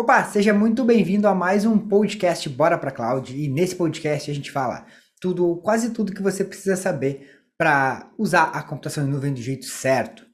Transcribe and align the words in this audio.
Opa, 0.00 0.24
seja 0.24 0.54
muito 0.54 0.82
bem-vindo 0.82 1.28
a 1.28 1.34
mais 1.34 1.66
um 1.66 1.76
podcast 1.76 2.48
Bora 2.48 2.78
para 2.78 2.90
Cloud. 2.90 3.36
E 3.36 3.50
nesse 3.50 3.76
podcast 3.76 4.30
a 4.30 4.34
gente 4.34 4.50
fala 4.50 4.86
tudo, 5.20 5.56
quase 5.56 5.90
tudo 5.90 6.14
que 6.14 6.22
você 6.22 6.42
precisa 6.42 6.74
saber 6.74 7.42
para 7.58 8.10
usar 8.16 8.44
a 8.44 8.62
computação 8.62 9.06
em 9.06 9.10
nuvem 9.10 9.34
do 9.34 9.42
jeito 9.42 9.66
certo. 9.66 10.24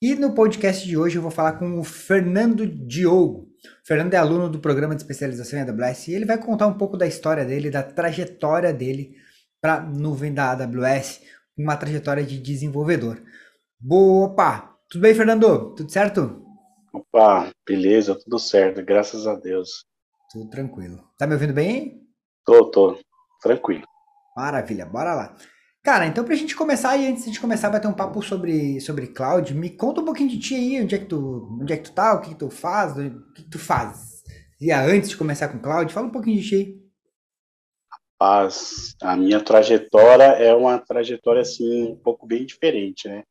E 0.00 0.14
no 0.14 0.32
podcast 0.32 0.86
de 0.86 0.96
hoje 0.96 1.16
eu 1.16 1.22
vou 1.22 1.30
falar 1.32 1.54
com 1.54 1.80
o 1.80 1.82
Fernando 1.82 2.64
Diogo. 2.64 3.48
O 3.82 3.84
Fernando 3.84 4.14
é 4.14 4.16
aluno 4.16 4.48
do 4.48 4.60
programa 4.60 4.94
de 4.94 5.02
especialização 5.02 5.58
em 5.58 5.62
AWS 5.62 6.06
e 6.06 6.14
ele 6.14 6.24
vai 6.24 6.38
contar 6.38 6.68
um 6.68 6.78
pouco 6.78 6.96
da 6.96 7.08
história 7.08 7.44
dele, 7.44 7.68
da 7.68 7.82
trajetória 7.82 8.72
dele 8.72 9.16
para 9.60 9.80
nuvem 9.80 10.32
da 10.32 10.52
AWS, 10.52 11.20
uma 11.58 11.76
trajetória 11.76 12.22
de 12.22 12.38
desenvolvedor. 12.38 13.20
Boa, 13.76 14.26
opa! 14.28 14.76
Tudo 14.88 15.02
bem, 15.02 15.14
Fernando? 15.16 15.74
Tudo 15.74 15.90
certo? 15.90 16.49
Opa, 16.92 17.52
beleza, 17.66 18.18
tudo 18.18 18.38
certo, 18.38 18.84
graças 18.84 19.26
a 19.26 19.34
Deus. 19.34 19.84
Tudo 20.30 20.50
tranquilo. 20.50 21.02
Tá 21.16 21.26
me 21.26 21.34
ouvindo 21.34 21.52
bem? 21.52 22.00
Tô, 22.44 22.70
tô, 22.70 22.98
tranquilo. 23.40 23.84
Maravilha, 24.36 24.86
bora 24.86 25.14
lá. 25.14 25.36
Cara, 25.82 26.06
então 26.06 26.24
pra 26.24 26.34
gente 26.34 26.54
começar 26.54 26.96
e 26.96 27.06
antes 27.06 27.30
de 27.30 27.40
começar 27.40 27.68
a 27.68 27.70
bater 27.70 27.88
um 27.88 27.92
papo 27.92 28.20
sobre, 28.22 28.80
sobre 28.80 29.06
cloud, 29.06 29.54
me 29.54 29.70
conta 29.70 30.00
um 30.00 30.04
pouquinho 30.04 30.28
de 30.28 30.38
ti 30.38 30.54
aí, 30.54 30.82
onde 30.82 30.94
é 30.94 30.98
que 30.98 31.06
tu, 31.06 31.58
onde 31.60 31.72
é 31.72 31.76
que 31.76 31.84
tu 31.84 31.92
tá, 31.92 32.14
o 32.14 32.20
que, 32.20 32.30
que 32.30 32.34
tu 32.34 32.50
faz, 32.50 32.96
o 32.96 33.32
que, 33.32 33.42
que 33.44 33.50
tu 33.50 33.58
faz. 33.58 34.22
E 34.60 34.70
antes 34.70 35.08
de 35.08 35.16
começar 35.16 35.48
com 35.48 35.58
cloud, 35.58 35.92
fala 35.92 36.06
um 36.06 36.12
pouquinho 36.12 36.40
de 36.40 36.48
ti 36.48 36.54
aí. 36.54 36.80
Rapaz, 38.18 38.94
a 39.00 39.16
minha 39.16 39.42
trajetória 39.42 40.24
é 40.24 40.54
uma 40.54 40.78
trajetória 40.78 41.40
assim 41.40 41.92
um 41.92 41.96
pouco 41.96 42.26
bem 42.26 42.44
diferente, 42.44 43.08
né? 43.08 43.24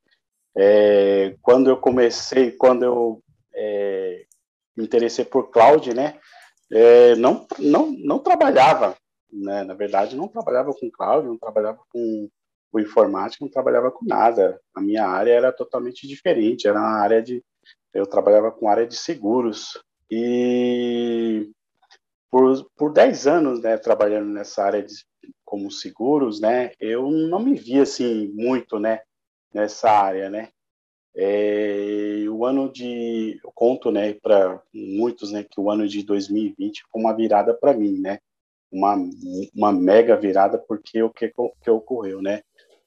É, 0.56 1.36
quando 1.40 1.70
eu 1.70 1.76
comecei, 1.76 2.50
quando 2.50 2.84
eu 2.84 3.22
é, 3.54 4.24
me 4.76 4.84
interessei 4.84 5.24
por 5.24 5.50
cloud, 5.50 5.92
né? 5.94 6.18
É, 6.72 7.16
não, 7.16 7.46
não, 7.58 7.90
não 7.90 8.18
trabalhava, 8.18 8.96
né? 9.32 9.64
Na 9.64 9.74
verdade, 9.74 10.16
não 10.16 10.28
trabalhava 10.28 10.72
com 10.72 10.90
cloud, 10.90 11.26
não 11.26 11.38
trabalhava 11.38 11.80
com, 11.90 12.28
com 12.70 12.80
informática, 12.80 13.44
não 13.44 13.50
trabalhava 13.50 13.90
com 13.90 14.04
nada. 14.04 14.60
A 14.74 14.80
minha 14.80 15.06
área 15.06 15.32
era 15.32 15.52
totalmente 15.52 16.06
diferente, 16.06 16.68
era 16.68 16.78
uma 16.78 17.00
área 17.00 17.22
de, 17.22 17.42
eu 17.92 18.06
trabalhava 18.06 18.50
com 18.50 18.68
área 18.68 18.86
de 18.86 18.96
seguros 18.96 19.82
e 20.10 21.50
por, 22.30 22.64
por 22.76 22.92
10 22.92 23.26
anos, 23.26 23.60
né, 23.60 23.76
trabalhando 23.76 24.28
nessa 24.28 24.62
área 24.62 24.82
de, 24.82 24.94
como 25.44 25.70
seguros, 25.70 26.40
né, 26.40 26.72
eu 26.78 27.10
não 27.10 27.40
me 27.40 27.54
via 27.54 27.82
assim 27.82 28.28
muito, 28.32 28.78
né, 28.78 29.00
nessa 29.52 29.90
área, 29.90 30.30
né. 30.30 30.50
É, 31.14 32.24
o 32.28 32.44
ano 32.44 32.72
de, 32.72 33.40
eu 33.42 33.50
conto, 33.52 33.90
né, 33.90 34.14
para 34.14 34.62
muitos, 34.72 35.32
né, 35.32 35.44
que 35.48 35.60
o 35.60 35.70
ano 35.70 35.86
de 35.88 36.02
2020 36.04 36.84
foi 36.90 37.00
uma 37.00 37.14
virada 37.14 37.52
para 37.52 37.74
mim, 37.74 37.98
né, 38.00 38.18
uma, 38.70 38.96
uma 39.54 39.72
mega 39.72 40.16
virada 40.16 40.56
porque 40.58 41.02
o 41.02 41.10
que, 41.10 41.32
que 41.62 41.70
ocorreu, 41.70 42.22
né, 42.22 42.42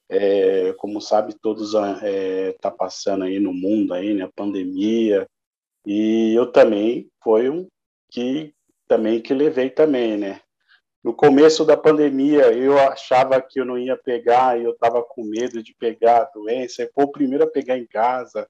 é, 0.09 0.73
como 0.73 1.01
sabe, 1.01 1.33
todos 1.33 1.73
é, 2.01 2.53
tá 2.61 2.71
passando 2.71 3.25
aí 3.25 3.39
no 3.39 3.53
mundo 3.53 3.93
aí, 3.93 4.13
né, 4.13 4.29
pandemia, 4.35 5.27
e 5.85 6.33
eu 6.33 6.51
também 6.51 7.09
foi 7.21 7.49
um 7.49 7.67
que 8.09 8.53
também 8.87 9.21
que 9.21 9.33
levei 9.33 9.69
também, 9.69 10.17
né, 10.17 10.39
no 11.03 11.13
começo 11.13 11.65
da 11.65 11.75
pandemia, 11.75 12.53
eu 12.53 12.79
achava 12.79 13.41
que 13.41 13.59
eu 13.59 13.65
não 13.65 13.77
ia 13.77 13.97
pegar, 13.97 14.59
eu 14.59 14.71
estava 14.71 15.03
com 15.03 15.23
medo 15.23 15.61
de 15.61 15.75
pegar 15.75 16.21
a 16.21 16.31
doença, 16.33 16.83
eu 16.83 16.89
fui 16.95 17.03
o 17.03 17.11
primeiro 17.11 17.43
a 17.43 17.51
pegar 17.51 17.77
em 17.77 17.85
casa, 17.85 18.47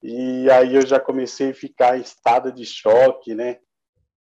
e 0.00 0.48
aí 0.50 0.76
eu 0.76 0.86
já 0.86 1.00
comecei 1.00 1.50
a 1.50 1.54
ficar 1.54 1.98
em 1.98 2.02
estado 2.02 2.52
de 2.52 2.64
choque, 2.64 3.34
né? 3.34 3.58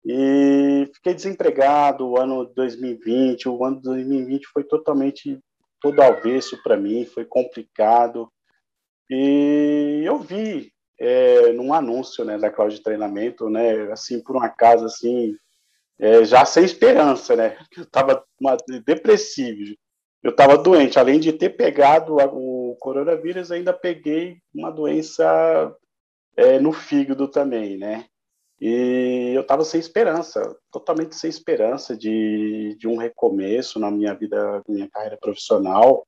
E 0.05 0.89
fiquei 0.93 1.13
desempregado 1.13 2.07
o 2.07 2.19
ano 2.19 2.45
2020, 2.45 3.49
o 3.49 3.63
ano 3.63 3.81
2020 3.81 4.47
foi 4.47 4.63
totalmente 4.63 5.39
todo 5.79 6.01
avesso 6.01 6.61
para 6.61 6.77
mim, 6.77 7.05
foi 7.05 7.25
complicado. 7.25 8.31
E 9.09 10.03
eu 10.05 10.19
vi 10.19 10.71
é, 10.99 11.51
num 11.53 11.73
anúncio 11.73 12.23
né, 12.23 12.37
da 12.37 12.51
Cloud 12.51 12.75
de 12.75 12.83
Treinamento, 12.83 13.49
né, 13.49 13.91
assim, 13.91 14.21
por 14.21 14.35
um 14.35 14.41
acaso, 14.41 14.85
assim, 14.85 15.35
é, 16.01 16.25
já 16.25 16.43
sem 16.43 16.65
esperança, 16.65 17.35
né? 17.35 17.55
Eu 17.77 17.83
estava 17.83 18.25
depressivo, 18.83 19.75
eu 20.23 20.31
estava 20.31 20.57
doente. 20.57 20.97
Além 20.99 21.19
de 21.19 21.31
ter 21.31 21.51
pegado 21.51 22.15
o 22.15 22.75
coronavírus, 22.79 23.51
ainda 23.51 23.71
peguei 23.71 24.37
uma 24.53 24.71
doença 24.71 25.75
é, 26.35 26.59
no 26.59 26.71
fígado 26.73 27.27
também, 27.27 27.77
né? 27.77 28.05
E 28.59 29.33
eu 29.33 29.41
estava 29.41 29.63
sem 29.63 29.79
esperança, 29.79 30.55
totalmente 30.71 31.15
sem 31.15 31.29
esperança 31.29 31.97
de, 31.97 32.75
de 32.79 32.87
um 32.87 32.97
recomeço 32.97 33.79
na 33.79 33.89
minha 33.89 34.13
vida, 34.13 34.63
na 34.67 34.73
minha 34.73 34.89
carreira 34.89 35.17
profissional. 35.19 36.05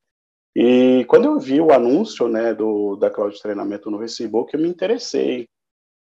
E 0.54 1.04
quando 1.08 1.24
eu 1.24 1.38
vi 1.40 1.60
o 1.60 1.72
anúncio 1.72 2.28
né, 2.28 2.54
do, 2.54 2.94
da 2.94 3.10
Cloud 3.10 3.36
Treinamento 3.40 3.90
no 3.90 3.98
Facebook, 3.98 4.54
eu 4.54 4.60
me 4.60 4.68
interessei. 4.68 5.48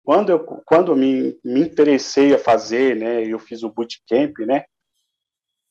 Quando 0.03 0.31
eu 0.31 0.39
quando 0.39 0.95
me, 0.95 1.39
me 1.43 1.61
interessei 1.61 2.33
a 2.33 2.39
fazer, 2.39 2.95
né, 2.95 3.23
eu 3.25 3.37
fiz 3.37 3.63
o 3.63 3.69
bootcamp, 3.69 4.39
né, 4.39 4.65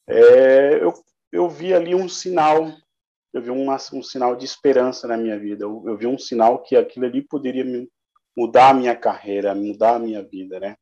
é, 0.06 0.82
eu, 0.82 0.92
eu 1.32 1.48
vi 1.48 1.74
ali 1.74 1.94
um 1.94 2.08
sinal, 2.08 2.72
eu 3.32 3.42
vi 3.42 3.50
uma, 3.50 3.76
um 3.92 4.02
sinal 4.02 4.36
de 4.36 4.44
esperança 4.44 5.08
na 5.08 5.16
minha 5.16 5.38
vida, 5.38 5.64
eu, 5.64 5.82
eu 5.86 5.96
vi 5.96 6.06
um 6.06 6.18
sinal 6.18 6.62
que 6.62 6.76
aquilo 6.76 7.06
ali 7.06 7.22
poderia 7.22 7.64
me, 7.64 7.90
mudar 8.36 8.70
a 8.70 8.74
minha 8.74 8.94
carreira, 8.94 9.54
mudar 9.54 9.96
a 9.96 9.98
minha 9.98 10.22
vida, 10.22 10.60
né, 10.60 10.76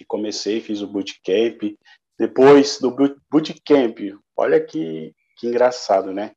e 0.00 0.04
comecei, 0.04 0.60
fiz 0.60 0.80
o 0.80 0.86
bootcamp, 0.86 1.76
depois 2.18 2.78
do 2.80 2.90
bootcamp, 3.30 3.98
olha 4.36 4.64
que, 4.64 5.14
que 5.36 5.46
engraçado, 5.46 6.12
né, 6.12 6.32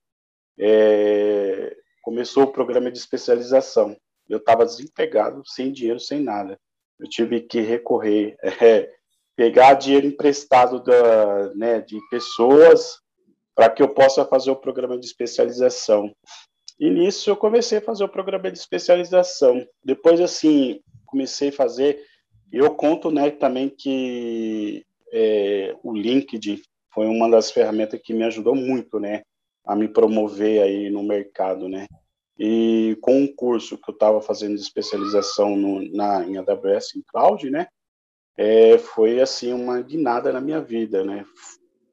é, 0.60 1.76
começou 2.02 2.44
o 2.44 2.52
programa 2.52 2.92
de 2.92 2.98
especialização, 2.98 3.96
eu 4.30 4.38
estava 4.38 4.66
desempregado, 4.66 5.42
sem 5.46 5.72
dinheiro, 5.72 6.00
sem 6.00 6.22
nada. 6.22 6.60
Eu 7.00 7.08
tive 7.08 7.42
que 7.42 7.62
recorrer, 7.62 8.36
é, 8.62 8.92
pegar 9.36 9.76
dinheiro 9.76 10.08
emprestado 10.08 10.84
da, 10.84 11.54
né, 11.54 11.82
de 11.82 12.00
pessoas 12.10 13.00
para 13.56 13.70
que 13.70 13.82
eu 13.82 13.90
possa 13.90 14.26
fazer 14.26 14.52
o 14.52 14.56
programa 14.56 14.98
de 15.00 15.06
especialização. 15.06 16.14
E 16.80 16.90
nisso 16.90 17.30
eu 17.30 17.36
comecei 17.36 17.80
a 17.80 17.82
fazer 17.82 18.04
o 18.04 18.10
programa 18.10 18.52
de 18.52 18.58
especialização. 18.58 19.66
Depois, 19.84 20.22
assim, 20.22 20.80
comecei 21.06 21.50
a 21.50 21.54
fazer. 21.54 22.04
Eu 22.52 22.76
conto, 22.76 23.10
né, 23.10 23.32
também 23.32 23.70
que 23.70 24.86
é, 25.12 25.76
o 25.84 25.94
LinkedIn 25.94 26.62
foi 26.94 27.08
uma 27.08 27.30
das 27.30 27.52
ferramentas 27.52 28.00
que 28.04 28.14
me 28.14 28.24
ajudou 28.24 28.56
muito, 28.56 29.00
né, 29.00 29.24
a 29.66 29.76
me 29.76 29.88
promover 29.88 30.62
aí 30.62 30.90
no 30.90 31.04
mercado, 31.04 31.68
né. 31.68 31.88
E 32.40 32.98
com 33.02 33.22
um 33.22 33.28
curso 33.28 33.78
que 33.78 33.90
eu 33.90 33.94
estava 33.94 34.22
fazendo 34.22 34.56
de 34.56 34.62
especialização 34.62 35.56
no, 35.56 35.82
na, 35.96 36.24
em 36.26 36.38
AWS, 36.38 36.96
em 36.96 37.04
Cloud, 37.08 37.50
né? 37.50 37.68
É, 38.38 38.78
foi, 38.78 39.20
assim, 39.20 39.52
uma 39.52 39.82
guinada 39.82 40.32
na 40.32 40.40
minha 40.40 40.62
vida, 40.62 41.04
né? 41.04 41.26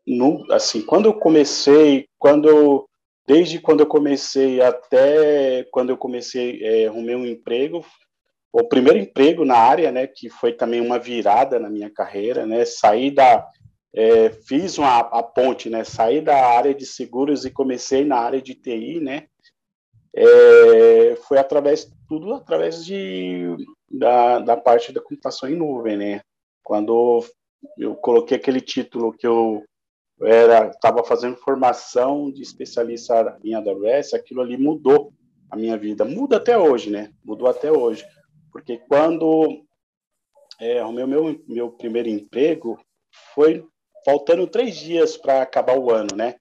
No, 0.06 0.44
assim, 0.52 0.82
quando 0.82 1.06
eu 1.06 1.14
comecei, 1.14 2.06
quando 2.18 2.86
desde 3.26 3.58
quando 3.58 3.80
eu 3.80 3.86
comecei 3.86 4.60
até 4.60 5.66
quando 5.70 5.90
eu 5.90 5.96
comecei, 5.96 6.62
é, 6.62 6.86
arrumei 6.86 7.14
um 7.14 7.26
emprego, 7.26 7.84
o 8.52 8.62
primeiro 8.68 8.98
emprego 8.98 9.44
na 9.44 9.56
área, 9.56 9.90
né, 9.90 10.06
que 10.06 10.28
foi 10.28 10.52
também 10.52 10.80
uma 10.80 10.98
virada 10.98 11.58
na 11.58 11.68
minha 11.68 11.90
carreira, 11.90 12.46
né, 12.46 12.64
saí 12.64 13.10
da, 13.10 13.46
é, 13.92 14.30
fiz 14.30 14.78
uma, 14.78 14.98
a 14.98 15.22
ponte, 15.22 15.68
né, 15.68 15.82
saí 15.84 16.20
da 16.20 16.46
área 16.46 16.74
de 16.74 16.86
seguros 16.86 17.44
e 17.44 17.50
comecei 17.50 18.04
na 18.04 18.16
área 18.16 18.40
de 18.40 18.54
TI, 18.54 19.00
né, 19.00 19.24
é, 20.16 21.16
foi 21.26 21.38
através 21.38 21.90
tudo 22.08 22.34
através 22.34 22.84
de 22.84 23.56
da, 23.90 24.38
da 24.38 24.56
parte 24.56 24.92
da 24.92 25.00
computação 25.00 25.48
em 25.48 25.56
nuvem, 25.56 25.96
né? 25.96 26.20
Quando 26.62 27.24
eu 27.78 27.94
coloquei 27.96 28.36
aquele 28.36 28.60
título 28.60 29.12
que 29.12 29.26
eu 29.26 29.64
era 30.22 30.68
estava 30.68 31.02
fazendo 31.02 31.36
formação 31.36 32.30
de 32.30 32.42
especialista 32.42 33.38
em 33.42 33.54
AWS, 33.54 34.14
aquilo 34.14 34.40
ali 34.40 34.56
mudou 34.56 35.12
a 35.50 35.56
minha 35.56 35.76
vida, 35.76 36.04
muda 36.04 36.36
até 36.36 36.56
hoje, 36.56 36.90
né? 36.90 37.12
Mudou 37.24 37.48
até 37.48 37.70
hoje, 37.72 38.06
porque 38.52 38.78
quando 38.88 39.64
é, 40.60 40.84
o 40.84 40.92
meu, 40.92 41.06
meu 41.06 41.42
meu 41.48 41.70
primeiro 41.70 42.08
emprego 42.08 42.78
foi 43.34 43.66
faltando 44.04 44.46
três 44.46 44.76
dias 44.76 45.16
para 45.16 45.42
acabar 45.42 45.76
o 45.76 45.90
ano, 45.90 46.14
né? 46.14 46.36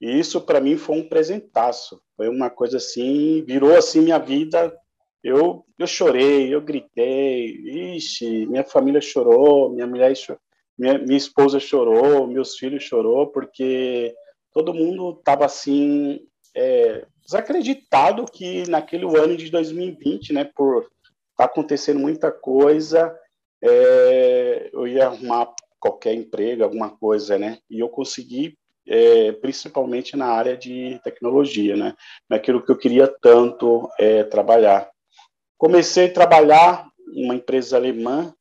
E 0.00 0.18
isso 0.18 0.40
para 0.40 0.60
mim 0.60 0.76
foi 0.76 0.96
um 0.96 1.08
presentaço. 1.08 2.02
Foi 2.22 2.28
uma 2.28 2.48
coisa 2.48 2.76
assim, 2.76 3.42
virou 3.44 3.76
assim 3.76 4.00
minha 4.00 4.16
vida. 4.16 4.72
Eu, 5.24 5.66
eu 5.76 5.88
chorei, 5.88 6.54
eu 6.54 6.60
gritei, 6.60 7.46
ixi, 7.96 8.46
minha 8.46 8.62
família 8.62 9.00
chorou, 9.00 9.70
minha 9.70 9.88
mulher 9.88 10.14
chorou, 10.16 10.40
minha, 10.78 10.98
minha 10.98 11.16
esposa 11.16 11.58
chorou, 11.58 12.28
meus 12.28 12.56
filhos 12.56 12.84
chorou, 12.84 13.26
porque 13.26 14.14
todo 14.52 14.72
mundo 14.72 15.16
estava 15.18 15.46
assim 15.46 16.20
é, 16.54 17.04
desacreditado 17.26 18.24
que 18.26 18.70
naquele 18.70 19.04
ano 19.04 19.36
de 19.36 19.50
2020, 19.50 20.32
né, 20.32 20.44
por 20.44 20.88
tá 21.36 21.46
acontecendo 21.46 21.98
muita 21.98 22.30
coisa, 22.30 23.12
é, 23.60 24.70
eu 24.72 24.86
ia 24.86 25.06
arrumar 25.06 25.52
qualquer 25.80 26.14
emprego, 26.14 26.62
alguma 26.62 26.90
coisa, 26.90 27.36
né? 27.36 27.58
E 27.68 27.80
eu 27.80 27.88
consegui, 27.88 28.56
é, 28.86 29.32
principalmente 29.32 30.16
na 30.16 30.26
área 30.26 30.56
de 30.56 31.00
tecnologia, 31.04 31.76
né? 31.76 31.94
Naquilo 32.28 32.64
que 32.64 32.70
eu 32.70 32.76
queria 32.76 33.06
tanto 33.06 33.88
é, 33.98 34.24
trabalhar. 34.24 34.90
Comecei 35.56 36.06
a 36.06 36.12
trabalhar 36.12 36.88
em 37.14 37.24
uma 37.24 37.34
empresa 37.34 37.76
alemã, 37.76 38.34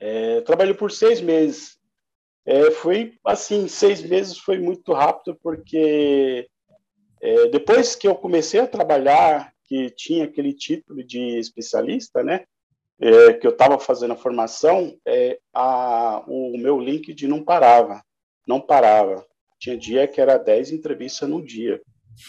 é, 0.00 0.40
trabalhei 0.42 0.74
por 0.74 0.90
seis 0.90 1.20
meses. 1.20 1.76
É, 2.44 2.70
foi 2.72 3.14
assim, 3.24 3.68
seis 3.68 4.02
meses 4.02 4.38
foi 4.38 4.58
muito 4.58 4.92
rápido, 4.92 5.38
porque 5.42 6.48
é, 7.20 7.48
depois 7.48 7.94
que 7.94 8.08
eu 8.08 8.16
comecei 8.16 8.60
a 8.60 8.66
trabalhar, 8.66 9.52
que 9.64 9.90
tinha 9.90 10.24
aquele 10.24 10.52
título 10.52 11.04
de 11.04 11.38
especialista, 11.38 12.22
né? 12.22 12.44
É, 13.00 13.32
que 13.32 13.46
eu 13.46 13.52
estava 13.52 13.78
fazendo 13.78 14.12
a 14.12 14.16
formação, 14.16 14.96
é, 15.06 15.38
a, 15.52 16.22
o 16.28 16.56
meu 16.58 16.78
LinkedIn 16.78 17.26
não 17.26 17.42
parava, 17.42 18.02
não 18.46 18.60
parava. 18.60 19.26
Tinha 19.62 19.78
dia 19.78 20.08
que 20.08 20.20
era 20.20 20.38
10 20.38 20.72
entrevistas 20.72 21.28
no 21.28 21.40
dia. 21.40 21.80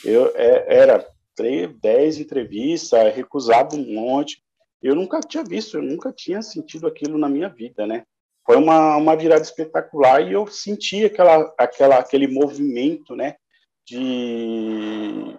Eu 0.05 0.31
é, 0.35 0.65
era 0.77 1.03
3, 1.35 1.75
10 1.81 2.19
entrevistas, 2.19 3.15
recusado 3.15 3.75
um 3.75 3.91
monte. 3.91 4.37
Eu 4.79 4.93
nunca 4.93 5.19
tinha 5.19 5.43
visto, 5.43 5.77
eu 5.77 5.81
nunca 5.81 6.13
tinha 6.13 6.43
sentido 6.43 6.85
aquilo 6.85 7.17
na 7.17 7.27
minha 7.27 7.49
vida, 7.49 7.87
né? 7.87 8.03
Foi 8.45 8.55
uma, 8.55 8.97
uma 8.97 9.15
virada 9.15 9.41
espetacular 9.41 10.21
e 10.21 10.33
eu 10.33 10.45
senti 10.45 11.05
aquela, 11.05 11.51
aquela, 11.57 11.97
aquele 11.97 12.27
movimento, 12.27 13.15
né? 13.15 13.35
De, 13.83 15.35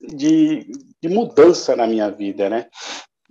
de, 0.00 0.68
de 1.00 1.08
mudança 1.08 1.76
na 1.76 1.86
minha 1.86 2.10
vida, 2.10 2.50
né? 2.50 2.66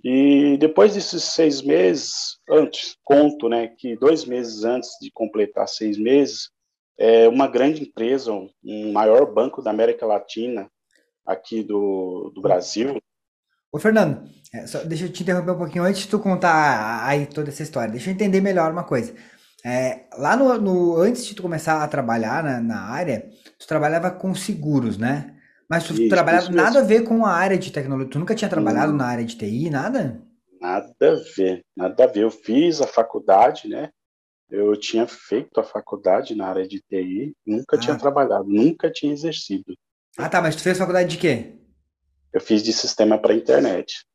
E 0.01 0.55
depois 0.57 0.93
desses 0.93 1.23
seis 1.23 1.61
meses, 1.61 2.37
antes, 2.49 2.95
conto, 3.03 3.49
né, 3.49 3.67
que 3.67 3.97
dois 3.97 4.23
meses 4.23 4.63
antes 4.63 4.91
de 5.01 5.11
completar 5.11 5.67
seis 5.67 5.97
meses, 5.97 6.51
é 6.97 7.27
uma 7.27 7.47
grande 7.47 7.83
empresa, 7.83 8.31
um 8.31 8.91
maior 8.91 9.31
banco 9.33 9.61
da 9.61 9.71
América 9.71 10.05
Latina, 10.05 10.69
aqui 11.25 11.63
do, 11.63 12.31
do 12.33 12.41
Brasil. 12.41 12.97
Ô, 13.71 13.79
Fernando, 13.79 14.23
é, 14.53 14.65
só, 14.67 14.79
deixa 14.83 15.05
eu 15.05 15.11
te 15.11 15.23
interromper 15.23 15.51
um 15.51 15.57
pouquinho 15.57 15.83
antes 15.83 16.03
de 16.03 16.07
tu 16.07 16.19
contar 16.19 17.05
aí 17.05 17.25
toda 17.25 17.49
essa 17.49 17.63
história. 17.63 17.91
Deixa 17.91 18.09
eu 18.09 18.13
entender 18.13 18.39
melhor 18.39 18.71
uma 18.71 18.83
coisa. 18.83 19.13
É, 19.65 20.05
lá 20.17 20.37
no, 20.37 20.57
no, 20.59 20.97
antes 20.97 21.25
de 21.25 21.33
tu 21.33 21.41
começar 21.41 21.83
a 21.83 21.87
trabalhar 21.87 22.43
na, 22.43 22.61
na, 22.61 22.81
área, 22.81 23.27
tu 23.59 23.67
trabalhava 23.67 24.11
com 24.11 24.33
seguros, 24.35 24.97
né? 24.97 25.35
Mas 25.67 25.85
tu 25.85 25.93
isso, 25.93 26.07
trabalhava 26.07 26.43
isso 26.43 26.53
nada 26.53 26.79
a 26.79 26.83
ver 26.83 27.03
com 27.03 27.25
a 27.25 27.31
área 27.31 27.57
de 27.57 27.71
tecnologia. 27.71 28.11
Tu 28.11 28.19
nunca 28.19 28.35
tinha 28.35 28.49
trabalhado 28.49 28.93
hum. 28.93 28.97
na 28.97 29.07
área 29.07 29.25
de 29.25 29.35
TI, 29.35 29.71
nada? 29.71 30.21
Nada 30.61 30.93
a 31.01 31.15
ver, 31.35 31.65
nada 31.75 32.03
a 32.03 32.07
ver. 32.07 32.23
Eu 32.23 32.31
fiz 32.31 32.79
a 32.79 32.87
faculdade, 32.87 33.67
né? 33.67 33.89
Eu 34.49 34.75
tinha 34.79 35.07
feito 35.07 35.59
a 35.59 35.63
faculdade 35.63 36.35
na 36.35 36.47
área 36.47 36.67
de 36.67 36.79
TI, 36.81 37.35
nunca 37.45 37.75
ah. 37.75 37.79
tinha 37.79 37.97
trabalhado, 37.97 38.45
nunca 38.47 38.91
tinha 38.91 39.11
exercido. 39.11 39.75
Ah, 40.17 40.29
tá, 40.29 40.41
mas 40.41 40.55
tu 40.55 40.61
fez 40.61 40.77
faculdade 40.77 41.09
de 41.09 41.17
quê? 41.17 41.55
Eu 42.31 42.39
fiz 42.39 42.63
de 42.63 42.71
sistema 42.71 43.17
para 43.17 43.33
internet. 43.33 44.05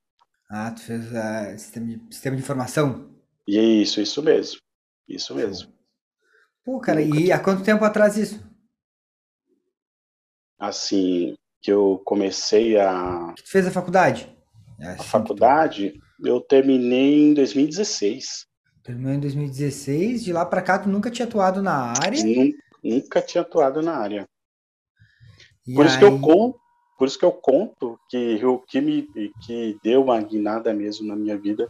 Ah, 0.50 0.70
tu 0.70 0.82
fez 0.82 1.06
uh, 1.06 1.58
sistema, 1.58 1.86
de, 1.86 2.14
sistema 2.14 2.36
de 2.36 2.42
informação? 2.42 3.10
Isso, 3.46 4.00
isso 4.00 4.22
mesmo. 4.22 4.60
Isso 5.08 5.34
mesmo. 5.34 5.72
Pô, 6.64 6.78
cara, 6.80 7.00
nunca... 7.00 7.20
e 7.20 7.32
há 7.32 7.38
quanto 7.38 7.64
tempo 7.64 7.84
atrás 7.84 8.16
isso? 8.16 8.42
Assim, 10.58 11.36
que 11.60 11.72
eu 11.72 12.00
comecei 12.04 12.78
a. 12.78 13.32
Tu 13.36 13.48
fez 13.48 13.66
a 13.66 13.70
faculdade? 13.70 14.34
É 14.78 14.92
a 14.92 15.02
faculdade, 15.02 16.00
eu 16.24 16.40
terminei 16.40 17.30
em 17.30 17.34
2016. 17.34 18.46
Terminou 18.90 19.12
em 19.12 19.20
2016, 19.20 20.24
de 20.24 20.32
lá 20.32 20.44
para 20.44 20.60
cá 20.60 20.76
tu 20.76 20.88
nunca 20.88 21.12
tinha 21.12 21.24
atuado 21.24 21.62
na 21.62 21.92
área? 21.92 22.24
Nunca, 22.24 22.58
nunca 22.82 23.22
tinha 23.22 23.42
atuado 23.42 23.80
na 23.80 23.96
área. 23.96 24.28
E 25.64 25.74
por 25.74 25.82
aí... 25.82 25.88
isso 25.88 25.98
que 26.00 26.04
eu 26.04 26.20
conto, 26.20 26.60
por 26.98 27.06
isso 27.06 27.16
que 27.16 27.24
eu 27.24 27.30
conto 27.30 28.00
que 28.08 28.44
o 28.44 28.58
que 28.58 28.80
me 28.80 29.08
que 29.46 29.78
deu 29.80 30.02
uma 30.02 30.20
guinada 30.20 30.74
mesmo 30.74 31.06
na 31.06 31.14
minha 31.14 31.38
vida, 31.38 31.68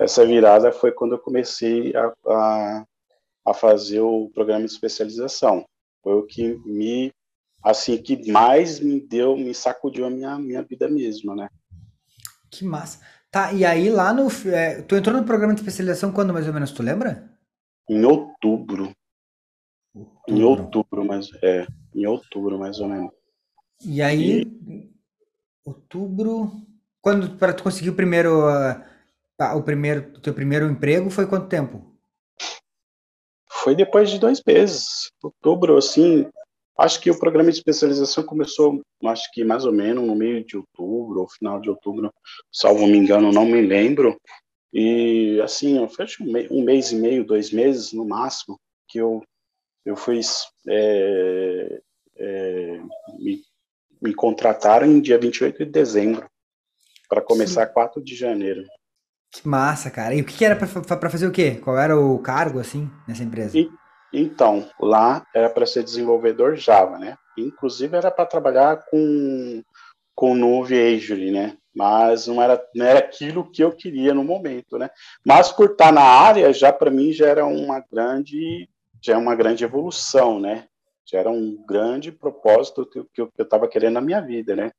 essa 0.00 0.24
virada 0.24 0.72
foi 0.72 0.92
quando 0.92 1.12
eu 1.12 1.18
comecei 1.18 1.94
a, 1.94 2.10
a, 2.26 2.86
a 3.48 3.52
fazer 3.52 4.00
o 4.00 4.30
programa 4.32 4.64
de 4.64 4.72
especialização. 4.72 5.66
Foi 6.02 6.14
o 6.14 6.22
que 6.22 6.58
me 6.64 7.12
assim 7.62 7.98
que 7.98 8.32
mais 8.32 8.80
me 8.80 8.98
deu, 8.98 9.36
me 9.36 9.52
sacudiu 9.52 10.06
a 10.06 10.10
minha 10.10 10.38
minha 10.38 10.62
vida 10.62 10.88
mesmo, 10.88 11.36
né? 11.36 11.50
Que 12.50 12.64
massa. 12.64 12.98
Tá, 13.32 13.50
e 13.50 13.64
aí 13.64 13.88
lá 13.88 14.12
no. 14.12 14.28
É, 14.52 14.82
tu 14.82 14.94
entrou 14.94 15.16
no 15.16 15.24
programa 15.24 15.54
de 15.54 15.60
especialização 15.60 16.12
quando 16.12 16.34
mais 16.34 16.46
ou 16.46 16.52
menos, 16.52 16.70
tu 16.70 16.82
lembra? 16.82 17.30
Em 17.88 18.04
outubro. 18.04 18.94
outubro. 19.94 20.16
Em 20.28 20.44
outubro, 20.44 21.04
mas 21.06 21.30
é. 21.42 21.66
Em 21.94 22.06
outubro, 22.06 22.58
mais 22.58 22.78
ou 22.78 22.88
menos. 22.88 23.10
E 23.82 24.02
aí. 24.02 24.42
E... 24.42 24.92
Outubro. 25.64 26.52
Quando 27.00 27.38
para 27.38 27.54
tu 27.54 27.62
conseguir 27.62 27.88
o 27.88 27.96
primeiro. 27.96 28.46
Uh, 28.46 29.56
o 29.56 29.62
primeiro. 29.62 30.20
teu 30.20 30.34
primeiro 30.34 30.70
emprego 30.70 31.08
foi 31.08 31.26
quanto 31.26 31.48
tempo? 31.48 31.90
Foi 33.50 33.74
depois 33.74 34.10
de 34.10 34.18
dois 34.18 34.42
meses. 34.46 35.10
Outubro, 35.22 35.78
assim, 35.78 36.30
Acho 36.78 37.00
que 37.00 37.10
o 37.10 37.18
programa 37.18 37.50
de 37.50 37.58
especialização 37.58 38.24
começou, 38.24 38.80
acho 39.04 39.30
que 39.32 39.44
mais 39.44 39.64
ou 39.64 39.72
menos 39.72 40.04
no 40.06 40.14
meio 40.14 40.44
de 40.44 40.56
outubro, 40.56 41.20
ou 41.20 41.28
final 41.28 41.60
de 41.60 41.68
outubro, 41.68 42.12
salvo 42.50 42.86
me 42.86 42.96
engano, 42.96 43.30
não 43.30 43.44
me 43.44 43.60
lembro. 43.60 44.18
E 44.72 45.38
assim, 45.42 45.76
eu 45.76 45.88
fecho 45.88 46.24
um 46.24 46.64
mês 46.64 46.92
e 46.92 46.96
meio, 46.96 47.26
dois 47.26 47.50
meses 47.50 47.92
no 47.92 48.06
máximo, 48.06 48.58
que 48.88 48.98
eu, 48.98 49.22
eu 49.84 49.96
fui. 49.96 50.20
É, 50.68 51.80
é, 52.16 52.80
me, 53.18 53.42
me 54.00 54.14
contrataram 54.14 54.86
em 54.86 55.00
dia 55.00 55.18
28 55.18 55.64
de 55.64 55.70
dezembro, 55.70 56.26
para 57.08 57.20
começar 57.20 57.66
Sim. 57.66 57.72
4 57.74 58.02
de 58.02 58.16
janeiro. 58.16 58.64
Que 59.30 59.46
massa, 59.46 59.90
cara. 59.90 60.14
E 60.14 60.20
o 60.20 60.24
que 60.24 60.44
era 60.44 60.56
para 60.56 61.10
fazer 61.10 61.26
o 61.26 61.32
quê? 61.32 61.58
Qual 61.62 61.78
era 61.78 61.98
o 61.98 62.18
cargo, 62.18 62.58
assim, 62.58 62.90
nessa 63.06 63.22
empresa? 63.22 63.58
E, 63.58 63.70
então, 64.12 64.68
lá 64.80 65.26
era 65.34 65.48
para 65.48 65.66
ser 65.66 65.82
desenvolvedor 65.82 66.56
Java, 66.56 66.98
né? 66.98 67.16
Inclusive 67.36 67.96
era 67.96 68.10
para 68.10 68.26
trabalhar 68.26 68.84
com 68.90 69.62
com 70.14 70.34
Nuvem 70.34 70.94
Azure, 70.94 71.30
né? 71.30 71.56
Mas 71.74 72.26
não 72.26 72.40
era, 72.42 72.62
não 72.74 72.84
era 72.84 72.98
aquilo 72.98 73.50
que 73.50 73.64
eu 73.64 73.72
queria 73.72 74.12
no 74.12 74.22
momento, 74.22 74.78
né? 74.78 74.90
Mas 75.24 75.50
por 75.50 75.70
estar 75.70 75.90
na 75.90 76.02
área, 76.02 76.52
já 76.52 76.72
para 76.72 76.90
mim 76.90 77.12
já 77.12 77.26
era 77.26 77.46
uma 77.46 77.80
grande, 77.80 78.68
já 79.00 79.14
é 79.14 79.16
uma 79.16 79.34
grande 79.34 79.64
evolução, 79.64 80.38
né? 80.38 80.66
Já 81.04 81.18
era 81.18 81.30
um 81.30 81.56
grande 81.66 82.12
propósito 82.12 82.86
que, 82.86 83.02
que 83.12 83.22
eu 83.22 83.32
estava 83.38 83.66
querendo 83.66 83.94
na 83.94 84.00
minha 84.00 84.20
vida, 84.20 84.54
né? 84.54 84.70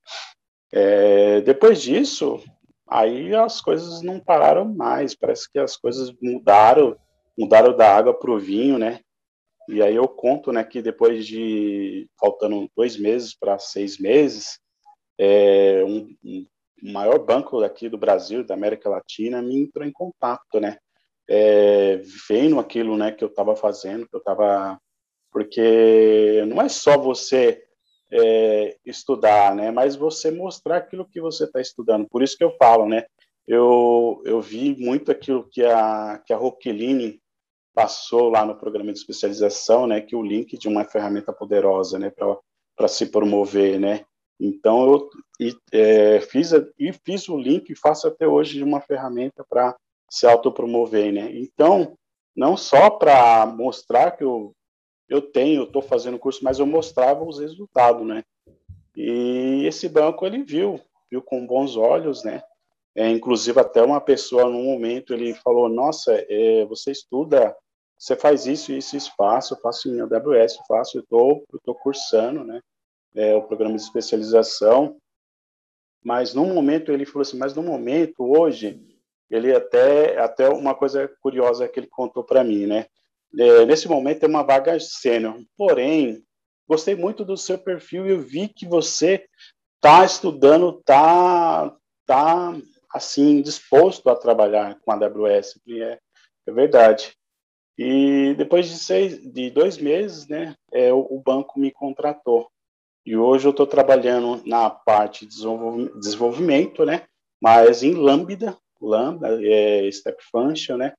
É, 0.72 1.42
depois 1.42 1.82
disso, 1.82 2.40
aí 2.88 3.36
as 3.36 3.60
coisas 3.60 4.02
não 4.02 4.20
pararam 4.20 4.66
mais. 4.66 5.16
Parece 5.16 5.52
que 5.52 5.60
as 5.60 5.76
coisas 5.76 6.14
mudaram, 6.22 6.96
mudaram 7.38 7.76
da 7.76 7.96
água 7.96 8.14
para 8.14 8.32
o 8.32 8.40
vinho, 8.40 8.78
né? 8.78 9.00
E 9.70 9.82
aí 9.82 9.96
eu 9.96 10.08
conto, 10.08 10.52
né, 10.52 10.64
que 10.64 10.82
depois 10.82 11.26
de 11.26 12.08
faltando 12.20 12.70
dois 12.76 12.98
meses 12.98 13.36
para 13.38 13.58
seis 13.60 13.98
meses, 13.98 14.60
é, 15.18 15.84
um, 15.86 16.14
um, 16.24 16.46
maior 16.82 17.18
banco 17.20 17.62
daqui 17.62 17.88
do 17.88 17.98
Brasil, 17.98 18.44
da 18.44 18.54
América 18.54 18.90
Latina, 18.90 19.42
me 19.42 19.62
entrou 19.62 19.86
em 19.86 19.92
contato, 19.92 20.60
né, 20.60 20.78
é, 21.30 22.02
vendo 22.28 22.60
aquilo, 22.60 22.98
né, 22.98 23.12
que 23.12 23.24
eu 23.24 23.30
estava 23.30 23.56
fazendo, 23.56 24.08
que 24.08 24.16
eu 24.16 24.20
estava, 24.20 24.78
porque 25.32 26.44
não 26.48 26.62
é 26.62 26.68
só 26.68 26.98
você 26.98 27.64
é, 28.12 28.78
estudar, 28.86 29.56
né, 29.56 29.72
mas 29.72 29.96
você 29.96 30.30
mostrar 30.30 30.78
aquilo 30.78 31.08
que 31.08 31.22
você 31.22 31.46
está 31.46 31.62
estudando. 31.62 32.08
Por 32.10 32.22
isso 32.22 32.38
que 32.38 32.44
eu 32.44 32.54
falo, 32.58 32.86
né, 32.86 33.06
eu, 33.48 34.22
eu 34.26 34.42
vi 34.42 34.76
muito 34.78 35.12
aquilo 35.12 35.48
que 35.50 35.64
a 35.64 36.22
que 36.26 36.34
a 36.34 36.38
Roqueline 36.38 37.22
passou 37.74 38.30
lá 38.30 38.46
no 38.46 38.56
programa 38.56 38.94
de 38.94 39.00
especialização, 39.00 39.88
né, 39.88 40.00
que 40.00 40.16
o 40.16 40.22
link 40.22 40.58
de 40.58 40.68
uma 40.68 40.86
ferramenta 40.86 41.34
poderosa, 41.34 41.98
né, 41.98 42.12
para 42.76 42.88
se 42.88 43.08
promover, 43.08 43.80
né. 43.80 44.06
Então 44.40 44.92
eu 44.92 45.10
e, 45.40 45.56
é, 45.72 46.20
fiz 46.22 46.52
e 46.52 46.94
fiz 47.06 47.28
o 47.30 47.38
link 47.38 47.70
e 47.70 47.76
faço 47.76 48.08
até 48.08 48.28
hoje 48.28 48.64
uma 48.64 48.82
ferramenta 48.82 49.46
para 49.48 49.76
se 50.10 50.26
autopromover, 50.28 51.12
né. 51.12 51.32
Então 51.34 51.98
não 52.36 52.56
só 52.58 52.90
para 52.90 53.46
mostrar 53.46 54.12
que 54.12 54.24
eu 54.24 54.54
eu 55.10 55.22
tenho, 55.22 55.64
estou 55.64 55.82
fazendo 55.82 56.18
curso, 56.18 56.44
mas 56.44 56.60
eu 56.60 56.66
mostrava 56.66 57.24
os 57.24 57.40
resultados, 57.40 58.06
né. 58.06 58.24
E 58.96 59.66
esse 59.66 59.90
banco 59.90 60.26
ele 60.26 60.44
viu, 60.44 60.80
viu 61.12 61.22
com 61.22 61.46
bons 61.46 61.76
olhos, 61.76 62.24
né. 62.24 62.42
É, 62.96 63.10
inclusive 63.10 63.60
até 63.60 63.82
uma 63.82 64.00
pessoa 64.00 64.46
num 64.46 64.66
momento 64.66 65.14
ele 65.14 65.34
falou, 65.34 65.68
nossa, 65.68 66.14
é, 66.30 66.64
você 66.66 66.92
estuda 66.92 67.56
você 68.04 68.18
faz 68.18 68.46
isso, 68.46 68.74
isso, 68.74 68.98
isso, 68.98 69.14
faço, 69.16 69.54
eu 69.54 69.60
faço 69.62 69.88
em 69.88 70.02
AWS, 70.02 70.58
faço, 70.68 70.98
eu 70.98 71.04
estou 71.04 71.42
tô 71.64 71.74
cursando, 71.74 72.44
né, 72.44 72.60
é, 73.16 73.34
o 73.34 73.44
programa 73.44 73.78
de 73.78 73.82
especialização, 73.82 74.98
mas 76.04 76.34
no 76.34 76.46
momento, 76.46 76.92
ele 76.92 77.06
falou 77.06 77.22
assim, 77.22 77.38
mas 77.38 77.56
no 77.56 77.64
momento, 77.64 78.30
hoje, 78.30 78.78
ele 79.32 79.56
até, 79.56 80.18
até 80.20 80.50
uma 80.50 80.76
coisa 80.76 81.10
curiosa 81.22 81.66
que 81.70 81.80
ele 81.80 81.88
contou 81.88 82.26
para 82.26 82.44
mim, 82.44 82.66
né? 82.66 82.88
É, 83.40 83.66
nesse 83.66 83.88
momento 83.88 84.20
tem 84.20 84.30
uma 84.30 84.44
vaga 84.44 84.78
sênior, 84.82 85.42
porém, 85.56 86.22
gostei 86.68 86.96
muito 86.96 87.24
do 87.24 87.38
seu 87.38 87.58
perfil 87.58 88.06
e 88.06 88.12
eu 88.12 88.20
vi 88.20 88.50
que 88.50 88.68
você 88.68 89.26
tá 89.80 90.04
estudando, 90.04 90.82
tá, 90.84 91.74
tá 92.06 92.54
assim, 92.94 93.42
disposto 93.42 94.10
a 94.10 94.16
trabalhar 94.16 94.78
com 94.82 94.92
a 94.92 94.96
AWS, 94.96 95.58
é, 95.70 96.00
é 96.48 96.52
verdade. 96.52 97.16
E 97.78 98.36
depois 98.36 98.68
de 98.68 98.78
seis, 98.78 99.20
de 99.20 99.50
dois 99.50 99.78
meses, 99.78 100.28
né, 100.28 100.56
é, 100.72 100.94
o, 100.94 101.08
o 101.10 101.22
banco 101.22 101.60
me 101.60 101.72
contratou. 101.72 102.48
E 103.06 103.18
hoje 103.18 103.48
eu 103.48 103.52
estou 103.52 103.66
trabalhando 103.68 104.42
na 104.46 104.70
parte 104.70 105.26
de 105.26 105.36
desenvolvimento, 106.00 106.86
né, 106.86 107.04
mas 107.42 107.84
em 107.84 107.94
Lambda, 107.94 108.56
Lambda, 108.80 109.40
é, 109.44 109.90
Step 109.92 110.22
Function, 110.32 110.78
né, 110.78 110.94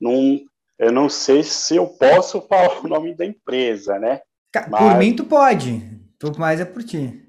num, 0.00 0.44
eu 0.78 0.92
não 0.92 1.08
sei 1.08 1.42
se 1.42 1.76
eu 1.76 1.88
posso 1.88 2.40
falar 2.46 2.80
o 2.80 2.88
nome 2.88 3.14
da 3.14 3.26
empresa, 3.26 3.98
né. 3.98 4.20
Mas... 4.68 4.82
Por 4.82 4.98
mim 4.98 5.14
tu 5.14 5.24
pode, 5.24 5.82
tu 6.18 6.38
mais 6.38 6.60
é 6.60 6.64
por 6.64 6.82
ti. 6.84 7.26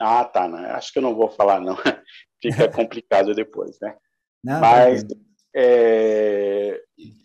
Ah, 0.00 0.24
tá, 0.24 0.46
acho 0.76 0.92
que 0.92 0.98
eu 0.98 1.02
não 1.02 1.14
vou 1.14 1.28
falar 1.28 1.60
não, 1.60 1.76
fica 2.40 2.70
complicado 2.70 3.34
depois, 3.34 3.76
né. 3.80 3.96
Não, 4.42 4.60
mas... 4.60 5.02
Tá 5.02 5.16
é, 5.54 6.80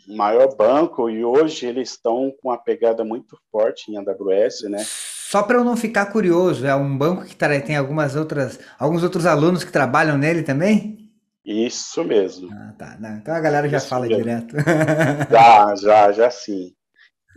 maior 0.08 0.56
banco 0.56 1.10
e 1.10 1.24
hoje 1.24 1.66
eles 1.66 1.92
estão 1.92 2.34
com 2.42 2.50
uma 2.50 2.58
pegada 2.58 3.04
muito 3.04 3.38
forte 3.52 3.92
em 3.92 3.98
AWS, 3.98 4.64
né? 4.70 4.84
Só 4.86 5.44
para 5.44 5.58
eu 5.58 5.64
não 5.64 5.76
ficar 5.76 6.08
curioso, 6.08 6.66
é 6.66 6.76
um 6.76 6.98
banco 6.98 7.26
que 7.26 7.36
tem 7.36 7.76
algumas 7.76 8.16
outras, 8.16 8.60
alguns 8.78 9.04
outros 9.04 9.26
alunos 9.26 9.64
que 9.64 9.72
trabalham 9.72 10.18
nele 10.18 10.44
também? 10.44 11.06
Isso 11.44 12.04
mesmo. 12.04 12.50
Ah, 12.52 12.74
tá. 12.78 12.98
Não, 13.00 13.18
então 13.18 13.34
a 13.34 13.40
galera 13.40 13.70
já 13.70 13.78
Isso 13.78 13.88
fala 13.88 14.08
mesmo. 14.08 14.24
direto. 14.24 14.56
Já, 15.30 15.76
já, 15.76 16.12
já 16.12 16.32
sim. 16.32 16.74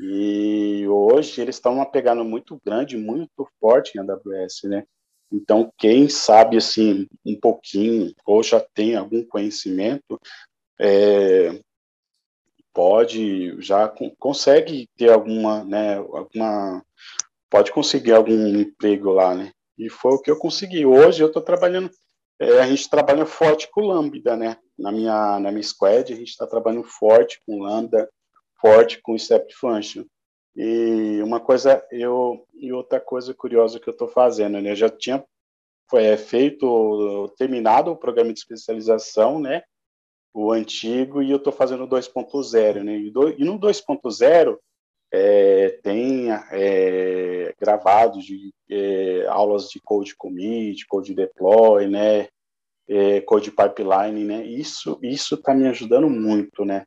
E 0.01 0.87
hoje 0.89 1.41
eles 1.41 1.57
estão 1.57 1.75
uma 1.75 1.85
pegada 1.91 2.23
muito 2.23 2.59
grande, 2.65 2.97
muito 2.97 3.47
forte 3.61 3.99
em 3.99 4.01
AWS, 4.01 4.63
né? 4.65 4.85
Então, 5.31 5.71
quem 5.77 6.09
sabe, 6.09 6.57
assim, 6.57 7.07
um 7.27 7.39
pouquinho, 7.39 8.13
ou 8.25 8.43
já 8.43 8.61
tem 8.75 8.97
algum 8.97 9.23
conhecimento, 9.25 10.19
é, 10.79 11.61
pode 12.73 13.61
já 13.61 13.93
consegue 14.19 14.89
ter 14.97 15.11
alguma, 15.11 15.65
né, 15.65 15.97
alguma 15.97 16.85
pode 17.51 17.73
conseguir 17.73 18.13
algum 18.13 18.47
emprego 18.49 19.11
lá, 19.11 19.35
né? 19.35 19.53
E 19.77 19.89
foi 19.89 20.13
o 20.13 20.19
que 20.21 20.31
eu 20.31 20.39
consegui. 20.39 20.85
Hoje 20.85 21.23
eu 21.23 21.29
estou 21.29 21.43
trabalhando, 21.43 21.91
é, 22.39 22.61
a 22.61 22.67
gente 22.67 22.89
trabalha 22.91 23.25
forte 23.27 23.69
com 23.71 23.81
Lambda, 23.87 24.37
né? 24.37 24.57
Na 24.79 24.93
minha 24.93 25.41
na 25.41 25.51
minha 25.51 25.63
squad 25.63 26.13
a 26.13 26.17
gente 26.17 26.29
está 26.29 26.47
trabalhando 26.47 26.85
forte 26.85 27.41
com 27.47 27.63
Lambda, 27.63 28.09
forte 28.61 29.01
com 29.03 29.19
Step 29.19 29.53
Function. 29.55 30.05
E 30.55 31.21
uma 31.23 31.41
coisa 31.41 31.85
eu 31.91 32.45
e 32.55 32.73
outra 32.73 33.01
coisa 33.01 33.33
curiosa 33.35 33.81
que 33.81 33.89
eu 33.89 33.93
estou 33.93 34.09
fazendo, 34.09 34.61
né? 34.61 34.71
Eu 34.73 34.77
já 34.77 34.89
tinha 34.89 35.25
foi, 35.91 36.05
é, 36.05 36.17
feito 36.17 37.33
terminado 37.39 37.91
o 37.91 37.97
programa 37.97 38.33
de 38.33 38.39
especialização, 38.41 39.41
né? 39.41 39.63
O 40.33 40.53
antigo 40.53 41.23
e 41.23 41.31
eu 41.31 41.39
estou 41.39 41.53
fazendo 41.53 41.85
o 41.85 41.89
2.0, 41.89 42.83
né? 42.83 42.97
E, 42.97 43.13
e 43.39 43.45
no 43.45 43.59
2.0 43.59 44.57
é, 45.13 45.79
tem 45.83 46.31
é, 46.31 47.55
gravados 47.59 48.25
de 48.25 48.53
é, 48.71 49.27
aulas 49.29 49.69
de 49.69 49.81
code 49.81 50.15
commit, 50.17 50.87
code 50.87 51.15
deploy, 51.15 51.87
né? 51.89 52.29
É, 52.89 53.21
code 53.23 53.51
pipeline, 53.51 54.25
né? 54.25 54.45
Isso 54.45 54.99
isso 55.03 55.35
está 55.35 55.55
me 55.55 55.67
ajudando 55.69 56.09
muito, 56.09 56.65
né? 56.65 56.85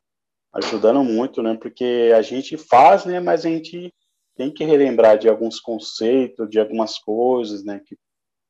Ajudando 0.53 1.03
muito, 1.03 1.41
né? 1.41 1.57
Porque 1.59 2.11
a 2.15 2.21
gente 2.21 2.57
faz, 2.57 3.05
né? 3.05 3.19
Mas 3.19 3.45
a 3.45 3.49
gente 3.49 3.93
tem 4.35 4.51
que 4.51 4.63
relembrar 4.63 5.17
de 5.17 5.29
alguns 5.29 5.59
conceitos, 5.59 6.49
de 6.49 6.59
algumas 6.59 6.97
coisas, 6.99 7.63
né? 7.63 7.81
Que 7.85 7.97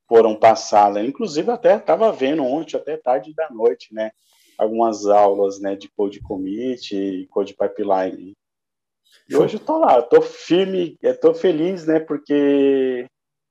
foram 0.08 0.36
passadas. 0.36 1.06
Inclusive 1.06 1.50
até 1.52 1.78
estava 1.78 2.12
vendo 2.12 2.44
ontem, 2.44 2.76
até 2.76 2.98
tarde 2.98 3.34
da 3.34 3.50
noite, 3.50 3.94
né? 3.94 4.12
Algumas 4.62 5.08
aulas 5.08 5.60
né, 5.60 5.76
de 5.76 5.90
code 5.90 6.22
commit 6.22 6.96
e 6.96 7.26
code 7.28 7.56
pipeline. 7.56 8.34
E 9.28 9.36
hoje 9.36 9.56
eu 9.56 9.60
tô 9.60 9.80
lá, 9.80 10.00
tô 10.04 10.22
firme, 10.22 11.00
tô 11.20 11.34
feliz, 11.34 11.88
né? 11.88 12.00
Porque 12.00 13.08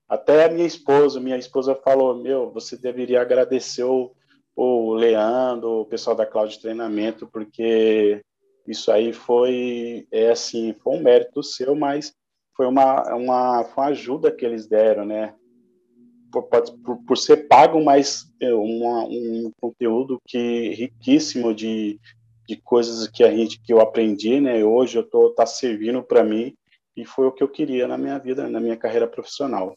até 0.09 0.45
a 0.45 0.49
minha 0.49 0.67
esposa, 0.67 1.19
minha 1.19 1.37
esposa 1.37 1.75
falou, 1.75 2.15
meu, 2.15 2.53
você 2.53 2.77
deveria 2.77 3.21
agradecer 3.21 3.83
o, 3.83 4.13
o 4.55 4.95
Leandro, 4.95 5.81
o 5.81 5.85
pessoal 5.85 6.15
da 6.15 6.25
Cloud 6.25 6.61
Treinamento, 6.61 7.27
porque 7.27 8.21
isso 8.65 8.93
aí 8.93 9.13
foi, 9.13 10.07
é 10.13 10.31
assim, 10.31 10.75
foi 10.75 10.97
um 10.97 11.03
mérito 11.03 11.43
seu, 11.43 11.75
mas 11.75 12.15
foi 12.57 12.67
uma, 12.67 13.03
uma, 13.17 13.65
foi 13.65 13.83
uma 13.83 13.91
ajuda 13.91 14.31
que 14.31 14.47
eles 14.47 14.69
deram, 14.69 15.05
né? 15.05 15.35
Por, 16.31 16.45
por, 16.45 17.05
por 17.05 17.19
ser 17.19 17.49
pago, 17.49 17.83
mas 17.83 18.27
é, 18.41 18.53
uma, 18.55 19.05
um 19.05 19.51
conteúdo 19.61 20.21
que 20.27 20.71
riquíssimo 20.75 21.55
de, 21.55 21.99
de 22.49 22.57
coisas 22.57 23.07
que 23.09 23.23
a 23.23 23.31
gente 23.31 23.61
que 23.61 23.73
eu 23.73 23.81
aprendi, 23.81 24.41
né? 24.41 24.65
Hoje 24.65 24.99
eu 24.99 25.03
tô 25.03 25.31
tá 25.31 25.47
servindo 25.47 26.03
para 26.03 26.25
mim 26.25 26.55
e 26.97 27.05
foi 27.05 27.27
o 27.27 27.33
que 27.33 27.43
eu 27.43 27.49
queria 27.49 27.87
na 27.87 27.97
minha 27.97 28.19
vida, 28.19 28.49
na 28.49 28.61
minha 28.61 28.77
carreira 28.77 29.07
profissional. 29.07 29.77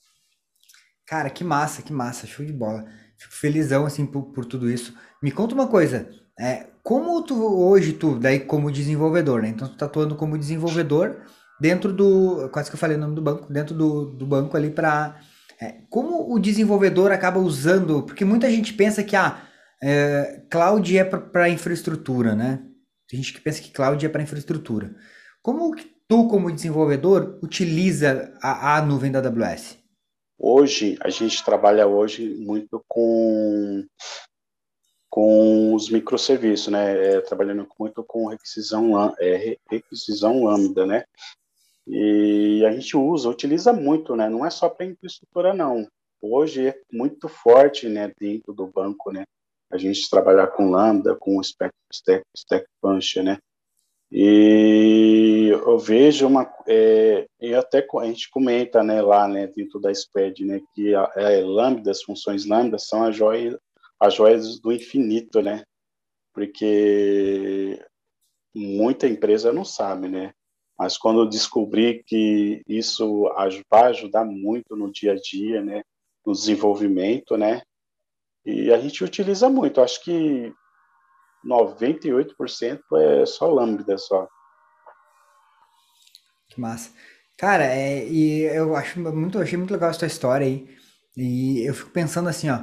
Cara, 1.06 1.30
que 1.30 1.44
massa, 1.44 1.82
que 1.82 1.92
massa, 1.94 2.28
show 2.28 2.46
de 2.46 2.54
bola. 2.54 2.86
Fico 3.18 3.34
felizão 3.34 3.86
assim 3.86 4.06
por, 4.06 4.24
por 4.32 4.46
tudo 4.46 4.70
isso. 4.70 4.94
Me 5.22 5.32
conta 5.32 5.54
uma 5.54 5.68
coisa, 5.68 6.10
é, 6.40 6.68
como 6.82 7.22
tu 7.22 7.36
hoje 7.44 7.94
tu 7.94 8.18
daí 8.18 8.40
como 8.40 8.72
desenvolvedor, 8.72 9.42
né? 9.42 9.50
Então 9.50 9.68
tu 9.68 9.78
tá 9.78 9.86
atuando 9.86 10.16
como 10.16 10.38
desenvolvedor 10.38 11.22
dentro 11.60 11.94
do, 11.94 12.50
quase 12.50 12.70
que 12.70 12.76
eu 12.76 12.80
falei 12.80 12.98
o 12.98 13.00
nome 13.00 13.16
do 13.16 13.22
banco, 13.22 13.52
dentro 13.52 13.76
do, 13.76 14.06
do 14.06 14.26
banco 14.26 14.58
ali 14.58 14.70
para 14.70 15.20
como 15.90 16.34
o 16.34 16.40
desenvolvedor 16.40 17.12
acaba 17.12 17.40
usando, 17.40 18.04
porque 18.04 18.26
muita 18.26 18.50
gente 18.50 18.74
pensa 18.74 19.04
que 19.04 19.16
ah, 19.16 19.42
é, 19.82 20.42
cloud 20.50 20.98
é 20.98 21.04
para 21.04 21.50
infraestrutura, 21.50 22.36
né? 22.36 22.66
Tem 23.08 23.22
gente 23.22 23.34
que 23.34 23.42
pensa 23.42 23.62
que 23.62 23.72
cloud 23.72 24.06
é 24.06 24.10
para 24.10 24.24
infraestrutura. 24.24 24.96
Como 25.42 25.76
tu, 26.08 26.28
como 26.28 26.52
desenvolvedor, 26.52 27.40
utiliza 27.44 28.34
a, 28.42 28.78
a 28.78 28.82
nuvem 28.82 29.12
da 29.12 29.20
AWS? 29.20 29.78
Hoje, 30.38 30.98
a 31.02 31.10
gente 31.10 31.44
trabalha 31.44 31.88
hoje 31.88 32.36
muito 32.36 32.84
com 32.88 33.86
com 35.10 35.76
os 35.76 35.92
microserviços, 35.92 36.70
né? 36.70 37.18
É, 37.18 37.22
trabalhando 37.22 37.68
muito 37.80 38.04
com 38.04 38.26
requisição, 38.26 39.14
é, 39.20 39.58
requisição 39.70 40.44
lambda, 40.44 40.88
né? 40.88 41.04
E 41.88 42.64
a 42.66 42.72
gente 42.72 42.96
usa, 42.96 43.30
utiliza 43.30 43.74
muito, 43.74 44.16
né? 44.16 44.30
Não 44.30 44.46
é 44.46 44.50
só 44.50 44.70
para 44.70 44.86
infraestrutura, 44.86 45.54
não. 45.54 45.88
Hoje 46.22 46.68
é 46.68 46.80
muito 46.92 47.28
forte, 47.28 47.90
né, 47.90 48.12
dentro 48.18 48.54
do 48.54 48.66
banco, 48.66 49.12
né? 49.12 49.26
A 49.70 49.78
gente 49.78 50.10
trabalhar 50.10 50.48
com 50.48 50.70
Lambda, 50.70 51.16
com 51.16 51.42
Stack, 51.42 51.74
Stack, 51.92 52.24
Stack 52.36 52.66
Punch, 52.82 53.22
né? 53.22 53.38
E 54.10 55.50
eu 55.52 55.78
vejo 55.80 56.28
uma, 56.28 56.48
é, 56.68 57.26
e 57.42 57.54
até 57.56 57.86
a 58.00 58.06
gente 58.06 58.30
comenta, 58.30 58.84
né, 58.84 59.02
lá, 59.02 59.28
né, 59.28 59.48
dentro 59.48 59.80
da 59.80 59.92
SPED, 59.92 60.46
né, 60.46 60.62
que 60.76 60.94
a, 60.94 61.02
a 61.04 61.46
Lambda, 61.46 61.90
as 61.90 62.04
funções 62.04 62.46
Lambda 62.46 62.78
são 62.78 63.04
as 63.04 63.16
joias, 63.16 63.58
as 64.00 64.14
joias 64.14 64.60
do 64.60 64.72
infinito, 64.72 65.42
né? 65.42 65.64
Porque 66.34 67.84
muita 68.56 69.08
empresa 69.08 69.52
não 69.52 69.66
sabe, 69.66 70.08
né? 70.08 70.32
Mas 70.84 70.98
quando 70.98 71.22
eu 71.22 71.30
descobri 71.30 72.04
que 72.06 72.62
isso 72.68 73.32
vai 73.72 73.84
ajudar 73.84 74.26
muito 74.26 74.76
no 74.76 74.92
dia 74.92 75.14
a 75.14 75.16
dia, 75.16 75.62
né, 75.62 75.82
no 76.26 76.34
desenvolvimento, 76.34 77.38
né, 77.38 77.62
e 78.46 78.70
a 78.70 78.78
gente 78.78 79.02
utiliza 79.02 79.50
muito. 79.50 79.80
Acho 79.80 80.04
que 80.04 80.54
98% 81.48 82.82
é 82.98 83.26
só 83.26 83.48
Lambda 83.48 83.98
só. 83.98 84.28
Que 86.50 86.60
massa. 86.60 86.92
Cara, 87.38 87.64
é, 87.64 88.06
e 88.06 88.42
eu 88.42 88.76
acho 88.76 89.00
muito, 89.00 89.40
achei 89.40 89.58
muito 89.58 89.72
legal 89.72 89.90
a 89.90 89.94
tua 89.94 90.08
história 90.08 90.46
aí. 90.46 90.68
E 91.16 91.66
eu 91.66 91.74
fico 91.74 91.92
pensando 91.92 92.28
assim, 92.28 92.50
ó, 92.50 92.60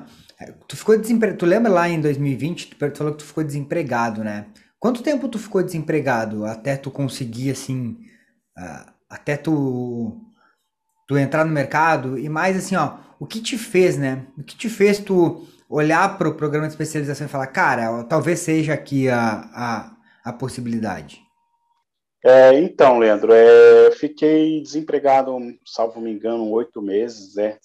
tu 0.68 0.76
ficou 0.76 0.94
desempregado, 0.98 1.38
tu 1.38 1.46
lembra 1.46 1.72
lá 1.72 1.88
em 1.88 1.98
2020, 2.02 2.76
tu 2.76 2.96
falou 2.96 3.14
que 3.14 3.20
tu 3.20 3.24
ficou 3.24 3.42
desempregado, 3.42 4.22
né? 4.22 4.52
Quanto 4.80 5.02
tempo 5.02 5.28
tu 5.28 5.38
ficou 5.38 5.62
desempregado 5.62 6.46
até 6.46 6.74
tu 6.74 6.90
conseguir, 6.90 7.50
assim, 7.50 7.98
uh, 8.58 8.90
até 9.10 9.36
tu, 9.36 10.18
tu 11.06 11.18
entrar 11.18 11.44
no 11.44 11.52
mercado? 11.52 12.18
E 12.18 12.30
mais 12.30 12.56
assim, 12.56 12.76
ó, 12.76 12.96
o 13.20 13.26
que 13.26 13.42
te 13.42 13.58
fez, 13.58 13.98
né? 13.98 14.26
O 14.38 14.42
que 14.42 14.56
te 14.56 14.70
fez 14.70 14.98
tu 14.98 15.46
olhar 15.68 16.16
para 16.16 16.30
o 16.30 16.34
programa 16.34 16.66
de 16.66 16.72
especialização 16.72 17.26
e 17.26 17.30
falar, 17.30 17.48
cara, 17.48 18.02
talvez 18.04 18.38
seja 18.38 18.72
aqui 18.72 19.06
a, 19.10 19.50
a, 19.52 19.96
a 20.24 20.32
possibilidade? 20.32 21.20
É, 22.24 22.58
então, 22.58 22.98
Leandro, 22.98 23.34
é, 23.34 23.90
fiquei 23.92 24.62
desempregado, 24.62 25.36
salvo 25.66 26.00
me 26.00 26.10
engano, 26.10 26.50
oito 26.50 26.80
meses, 26.80 27.34
né? 27.34 27.58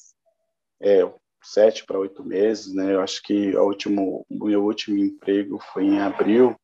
É, 0.82 1.10
sete 1.42 1.86
para 1.86 2.00
oito 2.00 2.26
meses, 2.26 2.74
né? 2.74 2.94
Eu 2.94 3.00
acho 3.00 3.24
que 3.24 3.56
o 3.56 3.64
último, 3.64 4.26
o 4.30 4.46
meu 4.46 4.66
último 4.66 4.98
emprego 4.98 5.60
foi 5.72 5.86
em 5.86 6.02
abril 6.02 6.58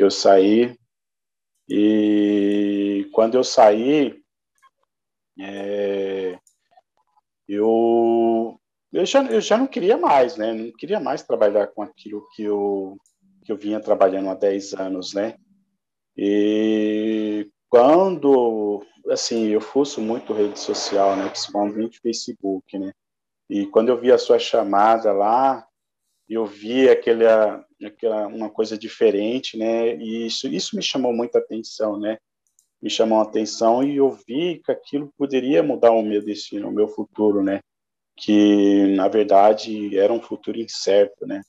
que 0.00 0.04
eu 0.04 0.10
saí 0.10 0.74
e 1.68 3.06
quando 3.12 3.34
eu 3.34 3.44
saí, 3.44 4.18
é, 5.38 6.38
eu 7.46 8.58
eu 8.90 9.04
já, 9.04 9.22
eu 9.24 9.42
já 9.42 9.58
não 9.58 9.66
queria 9.66 9.98
mais, 9.98 10.38
né? 10.38 10.54
Não 10.54 10.72
queria 10.72 10.98
mais 10.98 11.22
trabalhar 11.22 11.66
com 11.66 11.82
aquilo 11.82 12.26
que 12.34 12.44
eu, 12.44 12.96
que 13.44 13.52
eu 13.52 13.58
vinha 13.58 13.78
trabalhando 13.78 14.30
há 14.30 14.34
10 14.34 14.72
anos, 14.72 15.12
né? 15.12 15.36
E 16.16 17.46
quando, 17.68 18.82
assim, 19.10 19.48
eu 19.48 19.60
fuço 19.60 20.00
muito 20.00 20.32
rede 20.32 20.58
social, 20.58 21.14
né? 21.14 21.28
Principalmente 21.28 22.00
Facebook, 22.00 22.78
né? 22.78 22.90
E 23.50 23.66
quando 23.66 23.90
eu 23.90 24.00
vi 24.00 24.10
a 24.10 24.18
sua 24.18 24.38
chamada 24.38 25.12
lá, 25.12 25.62
eu 26.26 26.46
vi 26.46 26.88
aquela 26.88 27.62
uma 28.32 28.50
coisa 28.50 28.76
diferente, 28.76 29.56
né? 29.56 29.96
E 29.96 30.26
isso, 30.26 30.48
isso 30.48 30.76
me 30.76 30.82
chamou 30.82 31.12
muita 31.12 31.38
atenção, 31.38 31.98
né? 31.98 32.18
Me 32.82 32.90
chamou 32.90 33.18
a 33.18 33.22
atenção 33.22 33.82
e 33.82 33.96
eu 33.96 34.10
vi 34.26 34.60
que 34.64 34.72
aquilo 34.72 35.12
poderia 35.16 35.62
mudar 35.62 35.90
o 35.90 36.02
meu 36.02 36.22
destino, 36.22 36.68
o 36.68 36.72
meu 36.72 36.88
futuro, 36.88 37.42
né? 37.42 37.60
que 38.20 38.94
na 38.94 39.08
verdade 39.08 39.98
era 39.98 40.12
um 40.12 40.20
futuro 40.20 40.58
incerto, 40.58 41.26
né? 41.26 41.40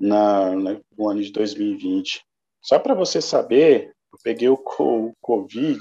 Na, 0.00 0.50
no 0.54 1.08
ano 1.08 1.22
de 1.22 1.30
2020. 1.30 2.24
Só 2.62 2.78
para 2.78 2.94
você 2.94 3.20
saber, 3.20 3.94
eu 4.10 4.18
peguei 4.24 4.48
o, 4.48 4.54
o, 4.54 5.12
Covid, 5.20 5.78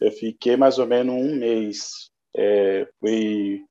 eu 0.00 0.10
fiquei 0.10 0.56
mais 0.56 0.78
ou 0.78 0.86
menos 0.86 1.14
um 1.14 1.36
mês, 1.36 2.10
é, 2.34 2.88
fui 2.98 3.62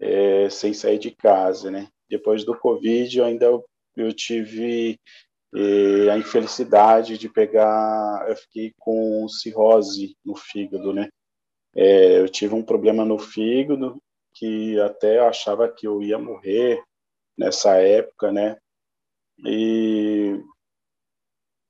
é, 0.00 0.48
sem 0.48 0.72
sair 0.72 0.98
de 0.98 1.10
casa, 1.10 1.70
né? 1.70 1.88
Depois 2.08 2.44
do 2.44 2.58
Covid, 2.58 3.18
eu 3.18 3.26
ainda 3.26 3.62
eu 3.96 4.12
tive 4.12 4.98
é, 5.54 6.10
a 6.10 6.18
infelicidade 6.18 7.18
de 7.18 7.28
pegar, 7.28 8.26
eu 8.28 8.36
fiquei 8.36 8.72
com 8.78 9.28
cirrose 9.28 10.16
no 10.24 10.36
fígado, 10.36 10.92
né? 10.92 11.08
É, 11.74 12.20
eu 12.20 12.28
tive 12.28 12.54
um 12.54 12.62
problema 12.62 13.04
no 13.04 13.18
fígado 13.18 14.00
que 14.34 14.78
até 14.80 15.20
achava 15.20 15.68
que 15.68 15.86
eu 15.86 16.02
ia 16.02 16.18
morrer 16.18 16.82
nessa 17.36 17.76
época, 17.76 18.32
né? 18.32 18.56
E 19.38 20.40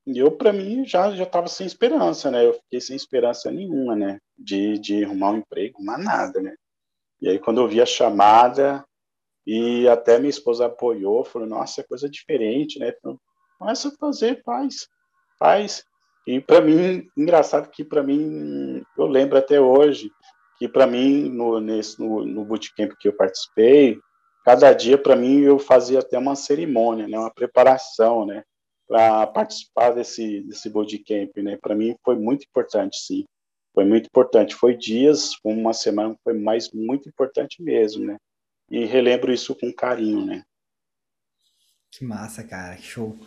eu, 0.06 0.32
para 0.32 0.52
mim, 0.52 0.84
já 0.84 1.14
já 1.14 1.24
estava 1.24 1.46
sem 1.48 1.66
esperança, 1.66 2.30
né? 2.30 2.44
Eu 2.44 2.54
fiquei 2.54 2.80
sem 2.80 2.96
esperança 2.96 3.50
nenhuma, 3.50 3.94
né? 3.94 4.18
De, 4.36 4.78
de 4.78 5.04
arrumar 5.04 5.30
um 5.32 5.38
emprego, 5.38 5.82
mas 5.82 6.04
nada, 6.04 6.40
né? 6.40 6.54
E 7.20 7.28
aí, 7.28 7.38
quando 7.38 7.60
eu 7.60 7.68
vi 7.68 7.80
a 7.80 7.86
chamada, 7.86 8.84
e 9.46 9.88
até 9.88 10.18
minha 10.18 10.30
esposa 10.30 10.66
apoiou, 10.66 11.24
falou: 11.24 11.48
Nossa, 11.48 11.80
é 11.80 11.84
coisa 11.84 12.08
diferente, 12.08 12.78
né? 12.78 12.92
Começa 13.58 13.88
a 13.88 13.92
fazer, 13.92 14.42
faz, 14.44 14.88
faz. 15.38 15.84
E 16.26 16.40
para 16.40 16.60
mim, 16.60 17.08
engraçado 17.16 17.70
que 17.70 17.84
para 17.84 18.02
mim, 18.02 18.82
eu 18.96 19.06
lembro 19.06 19.38
até 19.38 19.60
hoje, 19.60 20.10
que 20.58 20.68
para 20.68 20.86
mim, 20.86 21.28
no, 21.30 21.60
nesse, 21.60 21.98
no, 21.98 22.24
no 22.24 22.44
bootcamp 22.44 22.92
que 22.98 23.08
eu 23.08 23.16
participei, 23.16 23.98
cada 24.44 24.72
dia 24.72 24.98
para 24.98 25.16
mim 25.16 25.40
eu 25.40 25.58
fazia 25.58 26.00
até 26.00 26.18
uma 26.18 26.36
cerimônia, 26.36 27.08
né, 27.08 27.18
uma 27.18 27.32
preparação, 27.32 28.26
né, 28.26 28.42
para 28.86 29.26
participar 29.28 29.90
desse 29.90 30.42
desse 30.42 30.68
bootcamp, 30.68 31.36
né. 31.38 31.56
Para 31.60 31.74
mim 31.74 31.96
foi 32.04 32.16
muito 32.16 32.44
importante, 32.44 32.98
sim. 32.98 33.24
Foi 33.74 33.84
muito 33.84 34.06
importante. 34.06 34.54
Foi 34.54 34.76
dias, 34.76 35.30
uma 35.44 35.72
semana, 35.72 36.16
foi 36.24 36.34
mais 36.34 36.70
muito 36.72 37.08
importante 37.08 37.62
mesmo, 37.62 38.04
né. 38.04 38.18
E 38.70 38.84
relembro 38.84 39.32
isso 39.32 39.54
com 39.54 39.72
carinho, 39.72 40.24
né. 40.24 40.44
Que 41.90 42.04
massa, 42.04 42.44
cara, 42.44 42.76
que 42.76 42.82
show. 42.82 43.18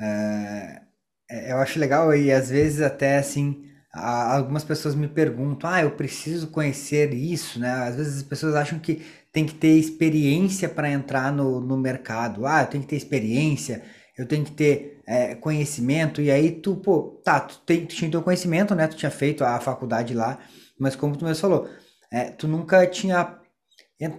É 0.00 0.86
eu 1.28 1.58
acho 1.58 1.78
legal 1.78 2.14
e 2.14 2.32
às 2.32 2.50
vezes 2.50 2.80
até 2.80 3.18
assim 3.18 3.64
algumas 3.92 4.62
pessoas 4.62 4.94
me 4.94 5.08
perguntam, 5.08 5.70
ah, 5.70 5.80
eu 5.80 5.92
preciso 5.92 6.48
conhecer 6.48 7.14
isso, 7.14 7.58
né? 7.58 7.70
Às 7.70 7.96
vezes 7.96 8.16
as 8.18 8.22
pessoas 8.22 8.54
acham 8.54 8.78
que 8.78 9.02
tem 9.32 9.46
que 9.46 9.54
ter 9.54 9.78
experiência 9.78 10.68
para 10.68 10.90
entrar 10.90 11.32
no, 11.32 11.60
no 11.62 11.78
mercado. 11.78 12.44
Ah, 12.44 12.60
eu 12.62 12.66
tenho 12.66 12.82
que 12.82 12.90
ter 12.90 12.96
experiência, 12.96 13.82
eu 14.18 14.26
tenho 14.26 14.44
que 14.44 14.52
ter 14.52 15.00
é, 15.06 15.34
conhecimento. 15.34 16.20
E 16.20 16.30
aí 16.30 16.52
tu, 16.52 16.76
pô, 16.76 17.22
tá, 17.24 17.40
tu, 17.40 17.58
tem, 17.64 17.86
tu 17.86 17.94
tinha 17.94 18.10
teu 18.10 18.22
conhecimento, 18.22 18.74
né? 18.74 18.86
Tu 18.86 18.96
tinha 18.96 19.10
feito 19.10 19.42
a 19.42 19.58
faculdade 19.60 20.12
lá, 20.12 20.38
mas 20.78 20.94
como 20.94 21.16
tu 21.16 21.24
mesmo 21.24 21.40
falou, 21.40 21.66
é, 22.12 22.24
tu 22.30 22.46
nunca 22.46 22.86
tinha 22.86 23.24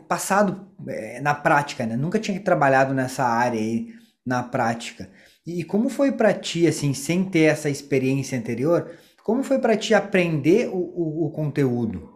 passado 0.08 0.68
é, 0.88 1.22
na 1.22 1.36
prática, 1.36 1.86
né? 1.86 1.96
Nunca 1.96 2.20
tinha 2.20 2.40
trabalhado 2.40 2.94
nessa 2.94 3.24
área 3.24 3.60
aí 3.60 3.94
na 4.26 4.44
prática. 4.44 5.10
E 5.46 5.63
como 5.63 5.90
foi 5.90 6.12
para 6.12 6.34
ti, 6.34 6.68
assim, 6.68 6.94
sem 6.94 7.24
ter 7.24 7.44
essa 7.44 7.70
experiência 7.70 8.38
anterior? 8.38 8.92
Como 9.24 9.44
foi 9.44 9.60
para 9.60 9.78
ti 9.78 9.94
aprender 9.94 10.68
o, 10.70 10.78
o, 10.78 11.26
o, 11.26 11.32
conteúdo? 11.32 12.12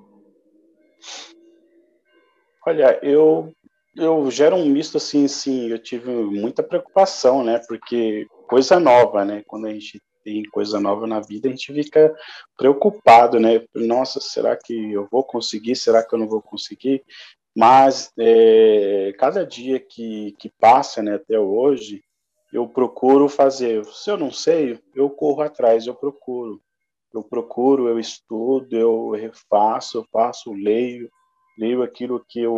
Olha, 2.66 3.00
eu 3.02 3.54
eu 3.96 4.32
gero 4.32 4.56
um 4.56 4.66
misto 4.66 4.98
assim, 4.98 5.28
sim, 5.28 5.68
eu 5.68 5.78
tive 5.78 6.10
muita 6.10 6.64
preocupação, 6.64 7.44
né? 7.44 7.60
Porque 7.68 8.26
coisa 8.48 8.80
nova, 8.80 9.26
né? 9.26 9.44
Quando 9.46 9.68
a 9.68 9.74
gente 9.74 10.02
tem 10.24 10.44
coisa 10.44 10.80
nova 10.80 11.06
na 11.08 11.20
vida, 11.20 11.48
a 11.48 11.52
gente 11.52 11.74
fica 11.74 12.14
preocupado, 12.58 13.40
né? 13.40 13.64
Nossa, 13.76 14.20
será 14.22 14.56
que 14.56 14.94
eu 14.94 15.08
vou 15.12 15.24
conseguir? 15.24 15.76
Será 15.76 16.04
que 16.04 16.14
eu 16.14 16.20
não 16.20 16.28
vou 16.28 16.42
conseguir? 16.42 17.04
Mas 17.56 18.12
é, 18.18 19.14
cada 19.18 19.46
dia 19.46 19.80
que, 19.80 20.34
que 20.40 20.50
passa, 20.50 21.04
né, 21.04 21.16
até 21.16 21.40
hoje, 21.40 22.04
eu 22.52 22.68
procuro 22.68 23.28
fazer. 23.28 23.84
Se 23.86 24.10
eu 24.10 24.18
não 24.18 24.32
sei, 24.32 24.80
eu 24.96 25.10
corro 25.10 25.42
atrás, 25.42 25.86
eu 25.88 25.96
procuro 25.96 26.62
eu 27.14 27.24
procuro, 27.24 27.88
eu 27.88 28.00
estudo, 28.00 28.76
eu 28.76 29.12
refaço, 29.12 29.98
eu 29.98 30.06
faço, 30.12 30.54
leio, 30.54 31.10
leio 31.58 31.84
aquilo 31.84 32.24
que 32.28 32.42
eu, 32.42 32.58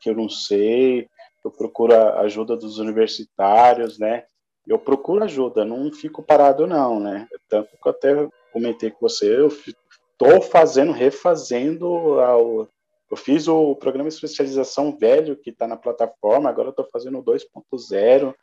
que 0.00 0.10
eu 0.10 0.14
não 0.14 0.28
sei, 0.28 1.08
eu 1.44 1.50
procuro 1.50 1.94
a 1.94 2.20
ajuda 2.20 2.56
dos 2.56 2.78
universitários, 2.78 3.98
né? 3.98 4.24
Eu 4.66 4.78
procuro 4.78 5.24
ajuda, 5.24 5.64
não 5.64 5.92
fico 5.92 6.22
parado 6.22 6.66
não, 6.66 6.98
né? 6.98 7.28
Tanto 7.48 7.70
que 7.70 7.88
eu 7.88 7.90
até 7.90 8.28
comentei 8.52 8.90
com 8.90 9.00
você, 9.00 9.36
eu 9.38 9.48
estou 9.48 10.40
fazendo, 10.42 10.92
refazendo, 10.92 12.20
eu 13.10 13.16
fiz 13.16 13.46
o 13.46 13.76
programa 13.76 14.08
de 14.08 14.14
especialização 14.14 14.96
velho 14.96 15.36
que 15.36 15.50
está 15.50 15.66
na 15.66 15.76
plataforma, 15.76 16.50
agora 16.50 16.68
eu 16.68 16.70
estou 16.70 16.88
fazendo 16.90 17.18
o 17.18 17.24
2.0 17.24 18.34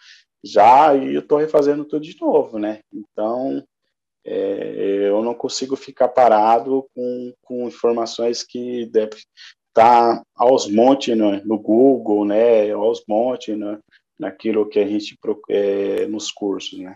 já 0.43 0.95
e 0.95 1.15
estou 1.15 1.37
refazendo 1.37 1.85
tudo 1.85 2.01
de 2.01 2.19
novo, 2.19 2.57
né? 2.59 2.81
Então, 2.93 3.63
é, 4.25 5.07
eu 5.09 5.21
não 5.21 5.33
consigo 5.33 5.75
ficar 5.75 6.07
parado 6.09 6.87
com, 6.95 7.33
com 7.41 7.67
informações 7.67 8.43
que 8.43 8.85
devem 8.85 9.19
estar 9.67 10.23
aos 10.35 10.69
montes 10.69 11.17
no, 11.17 11.43
no 11.43 11.57
Google, 11.57 12.25
né, 12.25 12.71
aos 12.71 13.03
montes 13.07 13.57
né, 13.57 13.79
naquilo 14.17 14.69
que 14.69 14.79
a 14.79 14.87
gente 14.87 15.17
é, 15.49 16.05
nos 16.07 16.31
cursos, 16.31 16.79
né. 16.79 16.95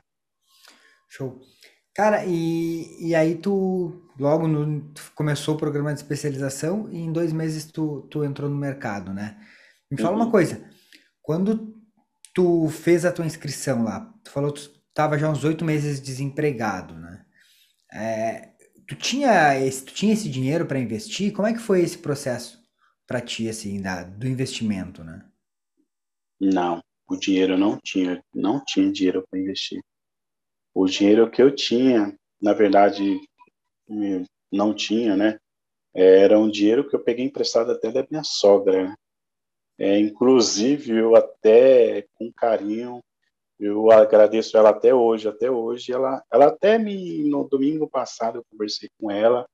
Show. 1.10 1.42
Cara, 1.98 2.24
e, 2.28 3.08
e 3.08 3.16
aí 3.16 3.34
tu 3.34 4.08
logo 4.20 4.48
no, 4.48 4.82
tu 4.94 5.12
começou 5.16 5.56
o 5.56 5.58
programa 5.58 5.92
de 5.92 6.00
especialização 6.00 6.88
e 6.92 7.00
em 7.00 7.12
dois 7.12 7.34
meses 7.34 7.72
tu, 7.72 8.08
tu 8.12 8.24
entrou 8.24 8.48
no 8.48 8.56
mercado, 8.56 9.12
né? 9.12 9.36
Me 9.90 9.98
fala 9.98 10.16
uhum. 10.16 10.22
uma 10.22 10.32
coisa, 10.32 10.70
quando 11.24 11.76
tu 12.36 12.70
fez 12.70 13.04
a 13.04 13.12
tua 13.12 13.26
inscrição 13.26 13.84
lá, 13.84 14.14
tu 14.24 14.30
falou 14.30 14.54
que 14.54 14.62
tu 14.62 14.80
estava 14.90 15.18
já 15.18 15.28
uns 15.28 15.44
oito 15.44 15.66
meses 15.66 16.00
desempregado, 16.00 16.94
né? 16.94 17.26
É, 17.92 18.50
tu 18.88 18.96
tinha 18.96 19.60
esse, 19.60 19.84
tu 19.84 19.92
tinha 19.92 20.14
esse 20.14 20.30
dinheiro 20.30 20.68
para 20.68 20.78
investir? 20.78 21.34
Como 21.34 21.48
é 21.48 21.54
que 21.54 21.60
foi 21.60 21.82
esse 21.82 21.98
processo 21.98 22.62
para 23.08 23.22
ti, 23.22 23.50
assim, 23.50 23.82
da, 23.82 24.04
do 24.04 24.28
investimento, 24.28 25.04
né? 25.04 25.26
Não, 26.40 26.80
o 27.10 27.18
dinheiro 27.18 27.58
não 27.58 27.80
tinha, 27.84 28.24
não 28.36 28.64
tinha 28.64 28.92
dinheiro 28.92 29.24
para 29.28 29.40
investir. 29.40 29.82
O 30.80 30.86
dinheiro 30.86 31.28
que 31.28 31.42
eu 31.42 31.50
tinha, 31.50 32.16
na 32.40 32.54
verdade, 32.54 33.20
não 34.52 34.76
tinha, 34.76 35.18
né? 35.18 35.40
Era 35.92 36.38
um 36.38 36.48
dinheiro 36.48 36.88
que 36.88 36.96
eu 36.96 37.04
peguei 37.04 37.26
emprestado 37.26 37.72
até 37.72 37.92
da 37.92 38.06
minha 38.08 38.24
sogra. 38.24 38.84
Né? 38.84 38.96
É, 39.80 40.00
inclusive, 40.00 40.96
eu 40.96 41.16
até 41.16 42.06
com 42.14 42.32
carinho 42.32 43.02
eu 43.60 43.90
agradeço 43.92 44.56
ela 44.56 44.70
até 44.70 44.94
hoje, 44.94 45.28
até 45.28 45.50
hoje. 45.50 45.92
Ela, 45.92 46.24
ela 46.32 46.46
até 46.46 46.78
me, 46.78 47.28
no 47.28 47.50
domingo 47.50 47.90
passado, 47.90 48.38
eu 48.38 48.46
conversei 48.52 48.88
com 49.00 49.10
ela, 49.10 49.48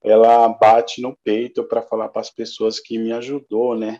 ela 0.00 0.48
bate 0.48 1.02
no 1.02 1.16
peito 1.24 1.64
para 1.64 1.82
falar 1.82 2.08
para 2.08 2.20
as 2.20 2.30
pessoas 2.30 2.78
que 2.78 2.96
me 2.98 3.10
ajudou, 3.10 3.76
né? 3.76 3.98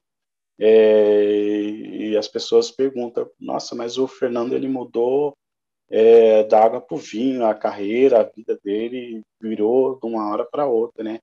É, 0.60 1.60
e 1.64 2.16
as 2.16 2.28
pessoas 2.28 2.70
perguntam, 2.70 3.28
nossa, 3.40 3.74
mas 3.74 3.98
o 3.98 4.06
Fernando 4.06 4.52
ele 4.52 4.68
mudou 4.68 5.36
é, 5.90 6.44
da 6.44 6.62
água 6.64 6.80
para 6.80 6.96
o 6.96 7.00
vinho, 7.00 7.44
a 7.46 7.54
carreira, 7.54 8.20
a 8.20 8.24
vida 8.24 8.58
dele 8.62 9.22
virou 9.40 9.98
de 9.98 10.06
uma 10.06 10.30
hora 10.30 10.44
para 10.44 10.66
outra, 10.66 11.02
né? 11.02 11.18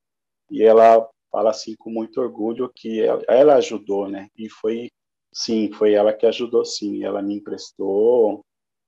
E 0.49 0.63
ela 0.63 1.07
fala 1.31 1.51
assim 1.51 1.75
com 1.75 1.89
muito 1.89 2.19
orgulho 2.21 2.71
que 2.73 3.01
ela, 3.01 3.23
ela 3.27 3.55
ajudou, 3.55 4.07
né? 4.09 4.29
E 4.37 4.49
foi 4.49 4.89
sim, 5.33 5.71
foi 5.73 5.93
ela 5.93 6.13
que 6.13 6.25
ajudou, 6.25 6.63
sim. 6.63 7.03
Ela 7.03 7.21
me 7.21 7.35
emprestou, 7.35 8.43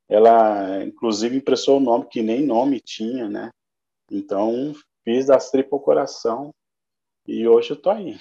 ela, 0.09 0.83
inclusive, 0.85 1.35
emprestou 1.35 1.75
o 1.75 1.77
um 1.81 1.83
nome 1.83 2.05
que 2.05 2.21
nem 2.21 2.45
nome 2.45 2.79
tinha, 2.79 3.27
né? 3.27 3.51
Então, 4.09 4.73
fiz 5.03 5.25
das 5.25 5.51
tripas 5.51 5.81
coração 5.81 6.53
e 7.27 7.45
hoje 7.45 7.71
eu 7.71 7.75
tô 7.75 7.89
aí. 7.89 8.17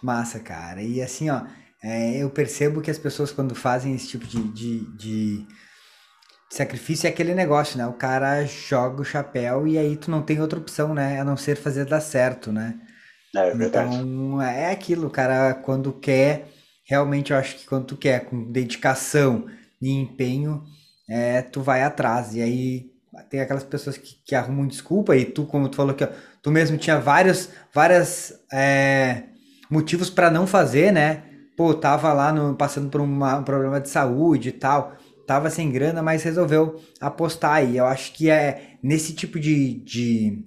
Massa, 0.00 0.38
cara. 0.38 0.80
E 0.80 1.02
assim, 1.02 1.28
ó, 1.30 1.44
é, 1.82 2.22
eu 2.22 2.30
percebo 2.30 2.80
que 2.80 2.90
as 2.90 2.98
pessoas, 2.98 3.32
quando 3.32 3.54
fazem 3.54 3.94
esse 3.94 4.06
tipo 4.06 4.24
de, 4.24 4.40
de, 4.52 4.96
de 4.96 5.46
sacrifício, 6.50 7.06
é 7.06 7.10
aquele 7.10 7.34
negócio, 7.34 7.78
né? 7.78 7.86
O 7.86 7.92
cara 7.92 8.44
joga 8.44 9.02
o 9.02 9.04
chapéu 9.04 9.66
e 9.66 9.76
aí 9.76 9.96
tu 9.96 10.10
não 10.10 10.22
tem 10.22 10.40
outra 10.40 10.58
opção, 10.58 10.94
né? 10.94 11.20
A 11.20 11.24
não 11.24 11.36
ser 11.36 11.56
fazer 11.56 11.84
dar 11.84 12.00
certo, 12.00 12.50
né? 12.50 12.78
É, 13.34 13.48
é 13.48 13.54
verdade. 13.54 13.96
Então, 13.96 14.42
é 14.42 14.70
aquilo, 14.70 15.08
o 15.08 15.10
cara, 15.10 15.54
quando 15.54 15.92
quer, 15.92 16.48
realmente 16.84 17.32
eu 17.32 17.38
acho 17.38 17.56
que 17.56 17.66
quando 17.66 17.86
tu 17.86 17.96
quer, 17.96 18.24
com 18.24 18.50
dedicação 18.50 19.46
e 19.80 19.90
empenho, 19.90 20.64
é, 21.08 21.42
tu 21.42 21.60
vai 21.62 21.82
atrás. 21.82 22.34
E 22.34 22.42
aí 22.42 22.90
tem 23.28 23.40
aquelas 23.40 23.64
pessoas 23.64 23.98
que, 23.98 24.16
que 24.24 24.34
arrumam 24.34 24.66
desculpa, 24.66 25.16
e 25.16 25.24
tu, 25.24 25.44
como 25.44 25.68
tu 25.68 25.76
falou 25.76 25.94
que 25.94 26.08
tu 26.42 26.50
mesmo 26.50 26.78
tinha 26.78 26.98
vários, 26.98 27.50
várias 27.74 28.32
é, 28.52 29.24
motivos 29.70 30.08
para 30.08 30.30
não 30.30 30.46
fazer, 30.46 30.92
né? 30.92 31.24
pô, 31.58 31.74
tava 31.74 32.12
lá 32.12 32.32
no, 32.32 32.54
passando 32.54 32.88
por 32.88 33.00
uma, 33.00 33.38
um 33.38 33.42
problema 33.42 33.80
de 33.80 33.88
saúde 33.88 34.50
e 34.50 34.52
tal, 34.52 34.92
tava 35.28 35.50
sem 35.50 35.70
grana, 35.70 36.02
mas 36.02 36.22
resolveu 36.22 36.80
apostar 37.02 37.56
aí. 37.56 37.76
Eu 37.76 37.84
acho 37.84 38.14
que 38.14 38.30
é 38.30 38.78
nesse 38.82 39.14
tipo 39.14 39.38
de, 39.38 39.74
de, 39.84 40.42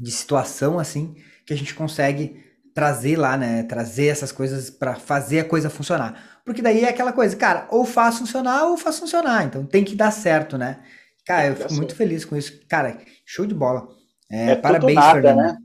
de 0.00 0.10
situação 0.10 0.76
assim 0.76 1.14
que 1.46 1.54
a 1.54 1.56
gente 1.56 1.72
consegue 1.72 2.44
trazer 2.74 3.16
lá, 3.16 3.36
né? 3.36 3.62
Trazer 3.62 4.08
essas 4.08 4.32
coisas 4.32 4.70
para 4.70 4.96
fazer 4.96 5.38
a 5.38 5.44
coisa 5.44 5.70
funcionar. 5.70 6.40
Porque 6.44 6.60
daí 6.60 6.84
é 6.84 6.88
aquela 6.88 7.12
coisa, 7.12 7.36
cara, 7.36 7.68
ou 7.70 7.84
faz 7.84 8.18
funcionar 8.18 8.66
ou 8.66 8.76
faz 8.76 8.98
funcionar. 8.98 9.44
Então 9.44 9.64
tem 9.64 9.84
que 9.84 9.94
dar 9.94 10.10
certo, 10.10 10.58
né? 10.58 10.82
Cara, 11.24 11.46
eu 11.46 11.56
fico 11.56 11.74
muito 11.74 11.94
feliz 11.94 12.24
com 12.24 12.36
isso. 12.36 12.60
Cara, 12.68 12.98
show 13.24 13.46
de 13.46 13.54
bola. 13.54 13.86
É, 14.28 14.50
é 14.50 14.56
parabéns, 14.56 14.96
nada, 14.96 15.12
Fernando. 15.12 15.58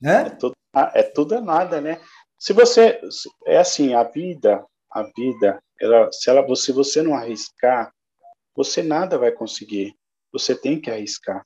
Né? 0.00 0.26
É, 0.26 0.30
tudo, 0.30 0.54
é 0.94 1.02
tudo 1.02 1.34
é 1.34 1.40
nada, 1.40 1.80
né? 1.80 1.98
Se 2.38 2.52
você 2.52 3.00
é 3.46 3.58
assim, 3.58 3.94
a 3.94 4.04
vida, 4.04 4.64
a 4.92 5.02
vida, 5.02 5.58
ela, 5.84 6.10
se 6.12 6.30
ela, 6.30 6.42
você 6.42 7.02
não 7.02 7.14
arriscar, 7.14 7.92
você 8.54 8.82
nada 8.82 9.18
vai 9.18 9.32
conseguir. 9.32 9.94
Você 10.32 10.54
tem 10.54 10.80
que 10.80 10.90
arriscar. 10.90 11.44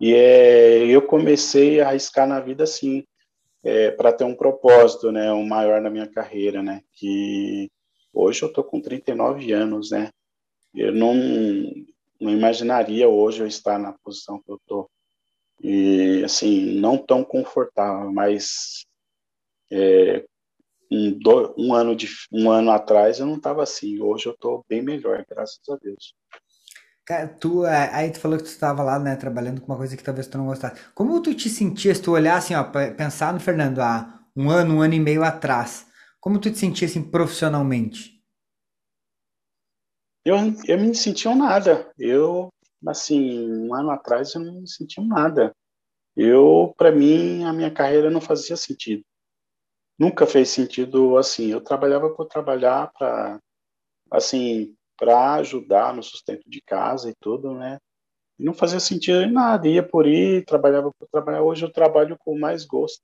E 0.00 0.14
é, 0.14 0.84
eu 0.86 1.02
comecei 1.06 1.80
a 1.80 1.88
arriscar 1.88 2.26
na 2.26 2.40
vida 2.40 2.64
assim, 2.64 3.04
é, 3.62 3.90
para 3.92 4.12
ter 4.12 4.24
um 4.24 4.34
propósito, 4.34 5.12
né, 5.12 5.32
um 5.32 5.46
maior 5.46 5.80
na 5.80 5.88
minha 5.88 6.08
carreira, 6.08 6.62
né, 6.62 6.82
que 6.94 7.70
hoje 8.12 8.42
eu 8.42 8.52
tô 8.52 8.64
com 8.64 8.80
39 8.80 9.52
anos, 9.52 9.92
né, 9.92 10.10
eu 10.74 10.92
não, 10.92 11.14
não 12.20 12.32
imaginaria 12.32 13.08
hoje 13.08 13.42
eu 13.42 13.46
estar 13.46 13.78
na 13.78 13.92
posição 14.02 14.42
que 14.42 14.50
eu 14.50 14.60
tô, 14.66 14.90
e 15.62 16.22
assim, 16.24 16.80
não 16.80 16.98
tão 16.98 17.22
confortável, 17.22 18.12
mas 18.12 18.84
é, 19.70 20.24
um, 20.92 21.18
do, 21.18 21.54
um, 21.56 21.74
ano 21.74 21.96
de, 21.96 22.06
um 22.30 22.50
ano 22.50 22.70
atrás 22.70 23.18
eu 23.18 23.26
não 23.26 23.36
estava 23.36 23.62
assim. 23.62 23.98
Hoje 24.00 24.26
eu 24.26 24.32
estou 24.32 24.64
bem 24.68 24.82
melhor, 24.82 25.24
graças 25.28 25.60
a 25.70 25.76
Deus. 25.76 26.14
Cara, 27.04 27.26
tu, 27.26 27.64
é, 27.64 27.90
aí 27.92 28.10
tu 28.10 28.20
falou 28.20 28.36
que 28.36 28.44
tu 28.44 28.50
estava 28.50 28.82
lá, 28.82 28.98
né, 28.98 29.16
trabalhando 29.16 29.60
com 29.60 29.72
uma 29.72 29.78
coisa 29.78 29.96
que 29.96 30.04
talvez 30.04 30.26
tu 30.26 30.36
não 30.36 30.46
gostasse. 30.46 30.80
Como 30.94 31.20
tu 31.20 31.34
te 31.34 31.48
sentias, 31.48 31.96
se 31.96 32.02
tu 32.02 32.12
olhar 32.12 32.36
assim, 32.36 32.54
ó, 32.54 32.62
pensar 32.62 33.32
no 33.32 33.40
Fernando 33.40 33.80
há 33.80 34.20
um 34.36 34.50
ano, 34.50 34.76
um 34.76 34.82
ano 34.82 34.94
e 34.94 35.00
meio 35.00 35.24
atrás, 35.24 35.86
como 36.20 36.38
tu 36.38 36.50
te 36.50 36.58
sentia 36.58 36.86
assim 36.86 37.02
profissionalmente? 37.02 38.22
Eu, 40.24 40.36
eu 40.68 40.78
me 40.78 40.94
sentia 40.94 41.34
nada. 41.34 41.90
Eu, 41.98 42.48
assim, 42.86 43.50
um 43.50 43.74
ano 43.74 43.90
atrás 43.90 44.34
eu 44.34 44.42
não 44.42 44.60
me 44.60 44.68
sentia 44.68 45.02
nada. 45.02 45.52
Eu, 46.14 46.72
para 46.76 46.92
mim, 46.92 47.42
a 47.44 47.52
minha 47.52 47.70
carreira 47.70 48.10
não 48.10 48.20
fazia 48.20 48.56
sentido 48.56 49.02
nunca 50.02 50.26
fez 50.26 50.48
sentido 50.48 51.16
assim. 51.16 51.52
Eu 51.52 51.60
trabalhava 51.60 52.10
por 52.10 52.26
trabalhar 52.26 52.90
para 52.98 53.38
assim, 54.10 54.74
para 54.98 55.34
ajudar 55.34 55.94
no 55.94 56.02
sustento 56.02 56.42
de 56.50 56.60
casa 56.60 57.08
e 57.08 57.14
tudo, 57.20 57.54
né? 57.54 57.78
E 58.36 58.44
não 58.44 58.52
fazia 58.52 58.80
sentido 58.80 59.24
nada, 59.30 59.68
ia 59.68 59.82
por 59.82 60.06
ir, 60.06 60.44
trabalhava 60.44 60.90
por 60.98 61.06
trabalhar. 61.08 61.42
Hoje 61.42 61.64
eu 61.64 61.72
trabalho 61.72 62.16
com 62.18 62.36
mais 62.36 62.64
gosto. 62.64 63.00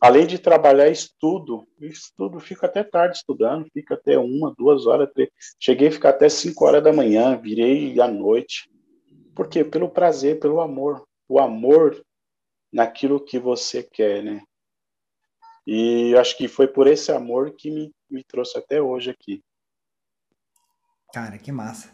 Além 0.00 0.26
de 0.26 0.38
trabalhar, 0.38 0.88
estudo. 0.88 1.66
Estudo, 1.78 2.40
fico 2.40 2.64
até 2.64 2.82
tarde 2.82 3.18
estudando, 3.18 3.66
fico 3.72 3.92
até 3.92 4.18
uma, 4.18 4.54
duas 4.56 4.86
horas. 4.86 5.10
Três. 5.12 5.28
Cheguei 5.60 5.88
a 5.88 5.92
ficar 5.92 6.10
até 6.10 6.30
cinco 6.30 6.64
horas 6.64 6.82
da 6.82 6.92
manhã, 6.92 7.36
virei 7.36 8.00
à 8.00 8.08
noite. 8.08 8.70
Por 9.34 9.48
quê? 9.48 9.62
Pelo 9.62 9.90
prazer, 9.90 10.40
pelo 10.40 10.60
amor. 10.60 11.06
O 11.28 11.38
amor 11.38 12.02
naquilo 12.72 13.20
que 13.20 13.38
você 13.38 13.82
quer, 13.82 14.22
né? 14.22 14.42
E 15.66 16.14
acho 16.16 16.36
que 16.36 16.46
foi 16.46 16.68
por 16.68 16.86
esse 16.86 17.10
amor 17.10 17.54
que 17.56 17.70
me, 17.70 17.92
me 18.10 18.22
trouxe 18.22 18.56
até 18.56 18.80
hoje 18.80 19.10
aqui. 19.10 19.42
Cara, 21.12 21.38
que 21.38 21.50
massa. 21.50 21.90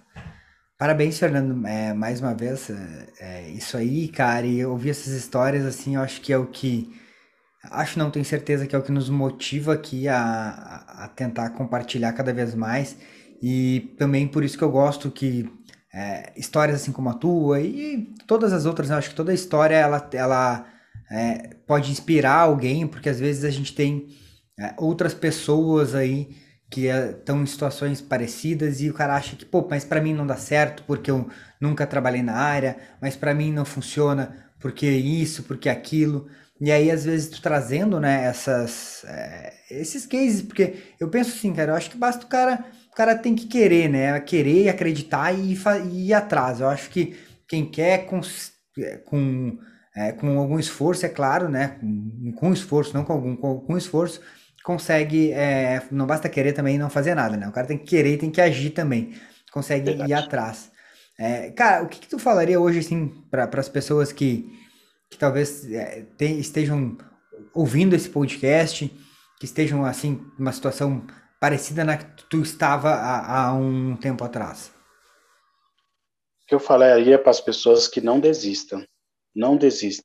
Parabéns, 0.78 1.18
Fernando, 1.18 1.66
é, 1.66 1.94
mais 1.94 2.20
uma 2.20 2.34
vez. 2.34 2.68
É, 2.68 3.08
é, 3.20 3.50
isso 3.50 3.76
aí, 3.76 4.08
cara, 4.08 4.44
e 4.44 4.64
ouvir 4.66 4.90
essas 4.90 5.12
histórias, 5.12 5.64
assim, 5.64 5.94
eu 5.94 6.02
acho 6.02 6.20
que 6.20 6.32
é 6.32 6.36
o 6.36 6.46
que. 6.46 6.92
Acho 7.70 7.98
não, 7.98 8.10
tenho 8.10 8.24
certeza 8.24 8.66
que 8.66 8.74
é 8.74 8.78
o 8.78 8.82
que 8.82 8.90
nos 8.90 9.08
motiva 9.08 9.74
aqui 9.74 10.08
a, 10.08 10.84
a 11.04 11.08
tentar 11.08 11.50
compartilhar 11.50 12.12
cada 12.12 12.32
vez 12.32 12.54
mais. 12.54 12.96
E 13.40 13.94
também 13.98 14.26
por 14.26 14.42
isso 14.44 14.58
que 14.58 14.64
eu 14.64 14.70
gosto 14.70 15.10
que 15.10 15.48
é, 15.94 16.32
histórias 16.36 16.82
assim 16.82 16.92
como 16.92 17.10
a 17.10 17.14
tua 17.14 17.60
e 17.60 18.12
todas 18.26 18.52
as 18.52 18.66
outras, 18.66 18.90
eu 18.90 18.96
acho 18.96 19.10
que 19.10 19.16
toda 19.16 19.32
história 19.32 19.76
ela, 19.76 20.08
ela 20.12 20.66
é, 21.10 21.50
pode 21.72 21.90
inspirar 21.90 22.34
alguém, 22.34 22.86
porque 22.86 23.08
às 23.08 23.18
vezes 23.18 23.44
a 23.44 23.50
gente 23.50 23.74
tem 23.74 24.08
é, 24.60 24.74
outras 24.76 25.14
pessoas 25.14 25.94
aí 25.94 26.28
que 26.70 26.88
estão 26.88 27.38
é, 27.38 27.42
em 27.42 27.46
situações 27.46 27.98
parecidas 27.98 28.82
e 28.82 28.90
o 28.90 28.92
cara 28.92 29.16
acha 29.16 29.36
que, 29.36 29.46
pô, 29.46 29.66
mas 29.70 29.82
para 29.82 29.98
mim 29.98 30.12
não 30.12 30.26
dá 30.26 30.36
certo 30.36 30.84
porque 30.86 31.10
eu 31.10 31.26
nunca 31.58 31.86
trabalhei 31.86 32.22
na 32.22 32.34
área, 32.34 32.76
mas 33.00 33.16
para 33.16 33.32
mim 33.32 33.50
não 33.50 33.64
funciona 33.64 34.36
porque 34.60 34.86
isso, 34.86 35.44
porque 35.44 35.66
aquilo. 35.66 36.28
E 36.60 36.70
aí, 36.70 36.90
às 36.90 37.06
vezes, 37.06 37.30
tu 37.30 37.40
trazendo, 37.40 37.98
né, 37.98 38.26
essas, 38.26 39.02
é, 39.06 39.54
esses 39.70 40.04
cases, 40.04 40.42
porque 40.42 40.74
eu 41.00 41.08
penso 41.08 41.30
assim, 41.30 41.54
cara, 41.54 41.72
eu 41.72 41.76
acho 41.76 41.90
que 41.90 41.96
basta 41.96 42.26
o 42.26 42.28
cara, 42.28 42.66
o 42.92 42.94
cara 42.94 43.16
tem 43.16 43.34
que 43.34 43.46
querer, 43.46 43.88
né, 43.88 44.20
querer, 44.20 44.68
acreditar 44.68 45.32
e, 45.32 45.56
e 45.90 46.08
ir 46.08 46.12
atrás. 46.12 46.60
Eu 46.60 46.68
acho 46.68 46.90
que 46.90 47.16
quem 47.48 47.64
quer 47.64 48.04
com, 48.04 48.20
é, 48.78 48.98
com 48.98 49.58
é, 49.94 50.12
com 50.12 50.38
algum 50.38 50.58
esforço, 50.58 51.04
é 51.04 51.08
claro, 51.08 51.48
né? 51.48 51.78
Com, 51.80 52.32
com 52.32 52.52
esforço, 52.52 52.94
não 52.94 53.04
com 53.04 53.12
algum, 53.12 53.36
com, 53.36 53.60
com 53.60 53.76
esforço, 53.76 54.20
consegue. 54.64 55.32
É, 55.32 55.82
não 55.90 56.06
basta 56.06 56.28
querer 56.28 56.52
também 56.52 56.78
não 56.78 56.88
fazer 56.88 57.14
nada, 57.14 57.36
né? 57.36 57.48
O 57.48 57.52
cara 57.52 57.66
tem 57.66 57.78
que 57.78 57.84
querer 57.84 58.14
e 58.14 58.18
tem 58.18 58.30
que 58.30 58.40
agir 58.40 58.70
também. 58.70 59.14
Consegue 59.52 59.84
Verdade. 59.84 60.10
ir 60.10 60.14
atrás. 60.14 60.72
É, 61.18 61.50
cara, 61.50 61.82
o 61.84 61.88
que, 61.88 62.00
que, 62.00 62.08
tu 62.08 62.18
falaria 62.18 62.58
hoje, 62.58 62.78
assim, 62.78 63.08
para 63.30 63.48
as 63.60 63.68
pessoas 63.68 64.12
que, 64.12 64.50
que 65.10 65.18
talvez 65.18 65.70
é, 65.70 66.06
te, 66.16 66.24
estejam 66.24 66.96
ouvindo 67.54 67.94
esse 67.94 68.08
podcast, 68.08 68.90
que 69.38 69.44
estejam, 69.44 69.84
assim, 69.84 70.24
numa 70.38 70.52
situação 70.52 71.06
parecida 71.38 71.84
na 71.84 71.98
que 71.98 72.24
tu 72.30 72.40
estava 72.40 72.90
há, 72.90 73.46
há 73.46 73.54
um 73.54 73.94
tempo 73.96 74.24
atrás? 74.24 74.72
O 76.42 76.46
que 76.48 76.54
eu 76.54 76.60
falaria 76.60 77.18
para 77.18 77.30
as 77.30 77.40
pessoas 77.40 77.86
que 77.86 78.00
não 78.00 78.18
desistam 78.18 78.82
não 79.34 79.56
desista. 79.56 80.04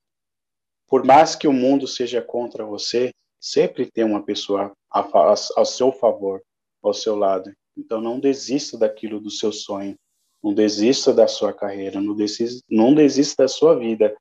Por 0.88 1.04
mais 1.04 1.36
que 1.36 1.48
o 1.48 1.54
mundo 1.54 1.88
seja 1.88 2.22
contra 2.22 2.66
você, 2.66 3.12
sempre 3.40 3.90
tem 3.92 4.04
uma 4.04 4.24
pessoa 4.24 4.74
ao 4.90 5.66
seu 5.66 5.92
favor, 5.92 6.42
ao 6.82 6.94
seu 6.94 7.16
lado. 7.16 7.52
Então 7.78 8.02
não 8.02 8.20
desista 8.20 8.78
daquilo 8.78 9.20
do 9.20 9.30
seu 9.30 9.52
sonho, 9.52 9.96
não 10.44 10.54
desista 10.54 11.14
da 11.14 11.28
sua 11.28 11.54
carreira, 11.54 12.00
não 12.00 12.16
desista, 12.16 12.64
não 12.70 12.96
desista 12.96 13.44
da 13.44 13.48
sua 13.48 13.78
vida. 13.78 14.16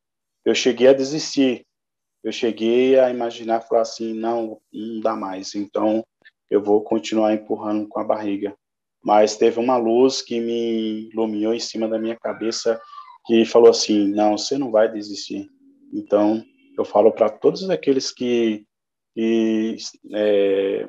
Eu 0.45 0.55
cheguei 0.55 0.89
a 0.89 0.93
desistir, 0.93 1.65
eu 2.23 2.33
cheguei 2.33 2.99
a 2.99 3.11
imaginar, 3.11 3.63
falar 3.63 3.83
assim, 3.83 4.13
não, 4.13 4.61
não 4.73 5.01
dá 5.01 5.15
mais, 5.15 5.55
então 5.55 6.05
eu 6.51 6.63
vou 6.63 6.83
continuar 6.83 7.33
empurrando 7.35 7.89
com 7.89 8.01
a 8.01 8.05
barriga. 8.05 8.55
Mas 9.03 9.37
teve 9.37 9.61
uma 9.61 9.77
luz 9.77 10.21
que 10.21 10.41
me 10.41 11.09
iluminou 11.11 11.55
em 11.55 11.61
cima 11.61 11.89
da 11.89 11.99
minha 11.99 12.17
cabeça 12.17 12.81
que 13.27 13.45
falou 13.45 13.71
assim: 13.71 14.09
não, 14.09 14.39
você 14.39 14.57
não 14.57 14.71
vai 14.71 14.91
desistir. 14.91 15.49
Então, 15.93 16.45
eu 16.79 16.85
falo 16.85 17.13
para 17.13 17.29
todos 17.29 17.69
aqueles 17.69 18.13
que, 18.13 18.65
que, 19.15 19.77
é, 20.15 20.89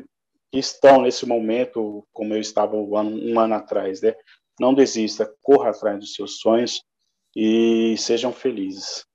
que, 0.51 0.59
estão 0.59 1.01
nesse 1.01 1.25
momento, 1.25 2.07
como 2.13 2.33
eu 2.33 2.39
estava 2.39 2.75
um 2.75 2.95
ano, 2.95 3.17
um 3.17 3.39
ano 3.39 3.55
atrás, 3.55 4.01
né? 4.01 4.13
Não 4.59 4.73
desista, 4.73 5.31
corra 5.41 5.69
atrás 5.69 5.99
dos 5.99 6.13
seus 6.13 6.39
sonhos 6.39 6.81
e 7.35 7.95
sejam 7.97 8.33
felizes. 8.33 9.05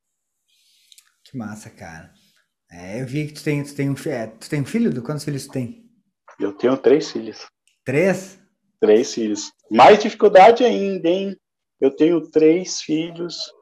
Que 1.25 1.37
massa, 1.37 1.71
cara. 1.71 2.13
É, 2.71 3.03
eu 3.03 3.07
vi 3.07 3.27
que 3.27 3.35
tu 3.35 3.45
tem, 3.45 3.63
tu 3.63 3.75
tem 3.75 3.91
um, 3.91 3.95
é, 4.07 4.27
tu 4.29 4.49
tem 4.49 4.63
um 4.63 4.67
filho? 4.67 4.91
Do 4.91 5.03
quantos 5.03 5.25
filhos 5.25 5.47
tu 5.47 5.53
tem? 5.53 5.85
Eu 6.39 6.53
tenho 6.53 6.77
três 6.77 7.11
filhos. 7.11 7.47
Três? 7.85 8.41
Três 8.81 9.13
filhos. 9.13 9.53
Mais 9.71 10.03
dificuldade 10.03 10.65
ainda, 10.65 11.09
hein? 11.09 11.37
Eu 11.83 11.91
tenho 11.91 12.31
três 12.31 12.81
filhos, 12.81 13.53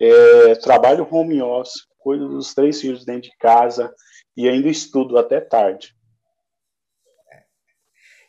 é, 0.00 0.54
trabalho 0.54 1.06
home 1.10 1.42
office, 1.42 1.74
cuido 1.98 2.26
dos 2.26 2.54
três 2.54 2.80
filhos 2.80 3.04
dentro 3.04 3.30
de 3.30 3.36
casa 3.36 3.94
e 4.34 4.48
ainda 4.48 4.66
estudo 4.66 5.18
até 5.18 5.42
tarde. 5.42 5.94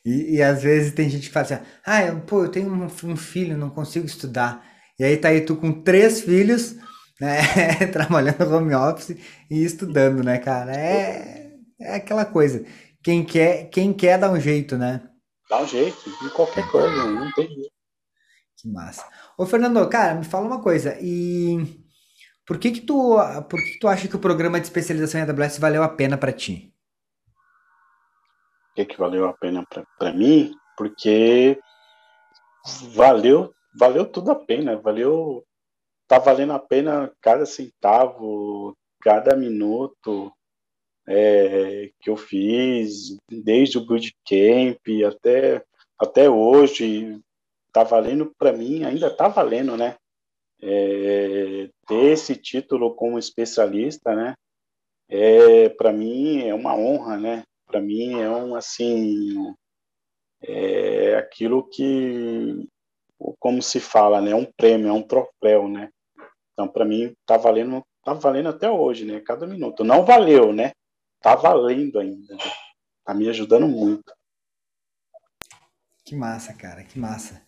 E, 0.06 0.36
e 0.36 0.42
às 0.42 0.62
vezes 0.62 0.94
tem 0.94 1.10
gente 1.10 1.28
que 1.28 1.34
fala 1.34 1.46
assim, 1.46 1.66
ah, 1.86 2.04
eu, 2.04 2.20
pô, 2.20 2.44
eu 2.44 2.52
tenho 2.52 2.70
um, 2.70 2.84
um, 2.84 3.16
filho, 3.16 3.58
não 3.58 3.70
consigo 3.70 4.06
estudar. 4.06 4.62
E 5.00 5.06
aí 5.06 5.16
tá 5.16 5.30
aí 5.30 5.40
tu 5.40 5.56
com 5.56 5.82
três 5.82 6.20
filhos, 6.20 6.76
né, 7.20 7.38
trabalhando 7.94 8.54
home 8.54 8.76
office 8.76 9.18
e 9.50 9.64
estudando, 9.64 10.26
né, 10.26 10.40
cara? 10.40 10.76
É, 10.76 11.54
é 11.80 11.96
aquela 11.96 12.26
coisa. 12.26 12.66
Quem 13.02 13.24
quer, 13.24 13.70
quem 13.70 13.94
quer 13.94 14.20
dá 14.20 14.30
um 14.30 14.42
jeito, 14.42 14.78
né? 14.78 15.10
Dá 15.50 15.62
um 15.62 15.68
jeito, 15.68 15.98
em 16.22 16.30
qualquer 16.32 16.70
coisa, 16.70 17.06
não 17.06 17.32
tem 17.32 17.48
jeito. 17.48 17.75
Que 18.66 18.72
massa. 18.72 19.08
Ô, 19.38 19.46
Fernando, 19.46 19.88
cara, 19.90 20.16
me 20.16 20.26
fala 20.26 20.48
uma 20.48 20.60
coisa. 20.60 20.98
E 21.00 21.58
por 22.48 22.58
que 22.58 22.72
que 22.72 22.82
tu, 22.82 23.16
por 23.48 23.60
que, 23.62 23.74
que 23.74 23.80
tu 23.80 23.88
acha 23.88 24.08
que 24.08 24.16
o 24.16 24.20
programa 24.20 24.60
de 24.60 24.66
especialização 24.66 25.22
em 25.22 25.24
AWS 25.24 25.60
valeu 25.60 25.84
a 25.84 25.90
pena 25.90 26.18
para 26.18 26.32
ti? 26.32 26.76
que, 28.76 28.86
que 28.86 28.98
valeu 28.98 29.26
a 29.26 29.34
pena 29.34 29.66
para 29.98 30.12
mim, 30.12 30.52
porque 30.78 31.58
valeu, 32.94 33.54
valeu 33.80 34.06
tudo 34.06 34.32
a 34.32 34.36
pena, 34.36 34.76
valeu, 34.76 35.46
tá 36.08 36.20
valendo 36.20 36.54
a 36.54 36.60
pena 36.60 37.12
cada 37.22 37.46
centavo, 37.46 38.76
cada 39.00 39.36
minuto 39.36 40.32
é, 41.08 41.92
que 42.02 42.10
eu 42.10 42.18
fiz, 42.18 43.16
desde 43.30 43.78
o 43.78 43.86
bootcamp 43.86 44.82
até, 45.08 45.64
até 45.98 46.30
hoje, 46.30 47.22
tá 47.76 47.84
valendo 47.84 48.34
para 48.38 48.54
mim, 48.54 48.84
ainda 48.84 49.10
tá 49.10 49.28
valendo, 49.28 49.76
né? 49.78 49.96
É, 50.62 51.70
ter 51.88 52.06
esse 52.12 52.36
título 52.36 52.96
como 52.96 53.20
especialista, 53.20 54.16
né? 54.16 54.34
É, 55.10 55.70
para 55.70 55.92
mim 55.92 56.42
é 56.48 56.54
uma 56.54 56.76
honra, 56.76 57.18
né? 57.18 57.44
para 57.66 57.82
mim 57.82 58.20
é 58.20 58.30
um 58.30 58.56
assim 58.56 59.54
é 60.42 61.16
aquilo 61.16 61.68
que 61.68 62.68
como 63.40 63.62
se 63.62 63.80
fala 63.80 64.22
né 64.22 64.32
é 64.32 64.36
um 64.36 64.46
prêmio 64.46 64.88
é 64.88 64.94
um 64.94 65.04
troféu 65.04 65.68
né 65.68 65.90
então 66.54 66.68
para 66.68 66.86
mim 66.86 67.14
tá 67.26 67.38
valendo 67.38 67.84
tá 68.04 68.14
valendo 68.14 68.50
até 68.50 68.70
hoje 68.70 69.06
né 69.06 69.20
cada 69.22 69.48
minuto 69.48 69.84
não 69.84 70.06
valeu 70.06 70.54
né 70.54 70.72
tá 71.20 71.36
valendo 71.36 72.00
ainda 72.00 72.36
né? 72.36 72.52
tá 73.04 73.14
me 73.14 73.28
ajudando 73.30 73.68
muito 73.68 74.14
que 76.06 76.16
massa 76.16 76.54
cara 76.54 76.84
que 76.84 77.00
massa 77.00 77.45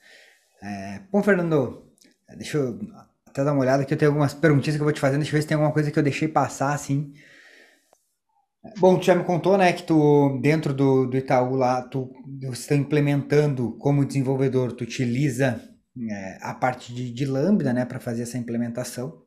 é, 0.62 1.02
bom 1.12 1.22
Fernando 1.22 1.92
deixa 2.36 2.58
eu 2.58 2.80
até 3.26 3.44
dar 3.44 3.54
uma 3.54 3.62
olhada 3.62 3.86
que 3.86 3.94
eu 3.94 3.98
tenho 3.98 4.12
algumas 4.12 4.34
perguntinhas 4.34 4.76
que 4.76 4.82
eu 4.82 4.86
vou 4.86 4.94
te 4.94 5.00
fazendo 5.00 5.20
deixa 5.20 5.32
eu 5.32 5.38
ver 5.38 5.42
se 5.42 5.48
tem 5.48 5.56
alguma 5.56 5.74
coisa 5.74 5.92
que 5.92 6.00
eu 6.00 6.04
deixei 6.04 6.28
passar 6.28 6.74
assim 6.74 7.14
Bom, 8.80 9.00
tu 9.00 9.06
já 9.06 9.16
me 9.16 9.24
contou, 9.24 9.58
né, 9.58 9.72
que 9.74 9.84
tu, 9.84 10.40
dentro 10.42 10.74
do, 10.74 11.08
do 11.08 11.18
Itaú 11.18 11.56
lá, 11.56 11.82
tu 11.82 12.12
está 12.52 12.76
implementando 12.76 13.78
como 13.78 14.06
desenvolvedor, 14.06 14.74
tu 14.74 14.84
utiliza 14.84 15.62
é, 16.10 16.38
a 16.42 16.54
parte 16.54 16.94
de, 16.94 17.12
de 17.12 17.26
Lambda, 17.26 17.74
né, 17.74 17.86
para 17.86 18.00
fazer 18.00 18.24
essa 18.24 18.38
implementação. 18.38 19.24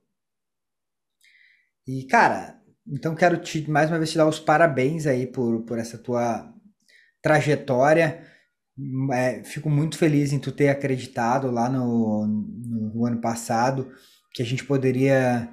E, 1.87 2.05
cara, 2.07 2.61
então 2.87 3.15
quero 3.15 3.39
te, 3.39 3.69
mais 3.69 3.91
uma 3.91 3.99
vez 3.99 4.11
te 4.11 4.19
dar 4.19 4.27
os 4.27 4.39
parabéns 4.39 5.07
aí 5.07 5.27
por, 5.27 5.65
por 5.65 5.79
essa 5.79 5.99
tua 5.99 6.53
trajetória. 7.23 8.25
É, 9.13 9.43
fico 9.45 9.69
muito 9.69 9.99
feliz 9.99 10.33
em 10.33 10.39
tu 10.39 10.53
ter 10.53 10.69
acreditado 10.69 11.51
lá 11.51 11.69
no, 11.69 12.27
no, 12.27 12.95
no 12.95 13.07
ano 13.07 13.21
passado 13.21 13.91
que 14.33 14.43
a 14.43 14.47
gente 14.47 14.65
poderia 14.65 15.49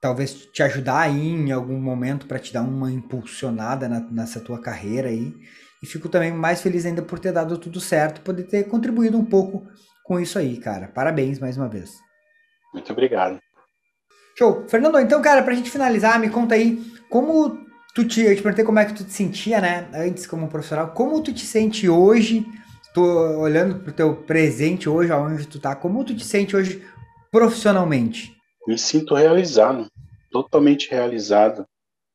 talvez 0.00 0.46
te 0.52 0.62
ajudar 0.64 1.00
aí 1.00 1.28
em 1.28 1.52
algum 1.52 1.80
momento 1.80 2.26
para 2.26 2.40
te 2.40 2.52
dar 2.52 2.62
uma 2.62 2.90
impulsionada 2.90 3.88
na, 3.88 4.00
nessa 4.00 4.40
tua 4.40 4.60
carreira 4.60 5.08
aí. 5.08 5.32
E 5.80 5.86
fico 5.86 6.08
também 6.08 6.32
mais 6.32 6.60
feliz 6.60 6.84
ainda 6.84 7.02
por 7.02 7.18
ter 7.18 7.32
dado 7.32 7.56
tudo 7.56 7.80
certo, 7.80 8.20
poder 8.20 8.44
ter 8.44 8.64
contribuído 8.64 9.16
um 9.16 9.24
pouco 9.24 9.66
com 10.04 10.18
isso 10.18 10.38
aí, 10.38 10.56
cara. 10.58 10.88
Parabéns 10.88 11.38
mais 11.38 11.56
uma 11.56 11.68
vez. 11.68 11.92
Muito 12.74 12.92
obrigado. 12.92 13.40
Show. 14.36 14.66
Fernando, 14.68 14.98
então, 14.98 15.22
cara, 15.22 15.42
pra 15.42 15.54
gente 15.54 15.70
finalizar, 15.70 16.18
me 16.18 16.30
conta 16.30 16.54
aí 16.54 16.82
como 17.08 17.58
tu 17.94 18.06
te. 18.06 18.20
Eu 18.22 18.36
te 18.36 18.42
perguntei 18.42 18.64
como 18.64 18.78
é 18.78 18.84
que 18.84 18.94
tu 18.94 19.04
te 19.04 19.12
sentia, 19.12 19.60
né? 19.60 19.88
Antes 19.94 20.26
como 20.26 20.48
profissional. 20.48 20.92
Como 20.92 21.22
tu 21.22 21.32
te 21.32 21.44
sente 21.44 21.88
hoje? 21.88 22.46
Tô 22.94 23.02
olhando 23.40 23.80
pro 23.80 23.92
teu 23.92 24.14
presente 24.14 24.88
hoje, 24.88 25.10
aonde 25.10 25.46
tu 25.46 25.58
tá. 25.58 25.74
Como 25.74 26.04
tu 26.04 26.14
te 26.14 26.24
sente 26.24 26.54
hoje 26.54 26.82
profissionalmente? 27.30 28.36
me 28.66 28.78
sinto 28.78 29.14
realizado, 29.14 29.88
totalmente 30.30 30.90
realizado. 30.90 31.66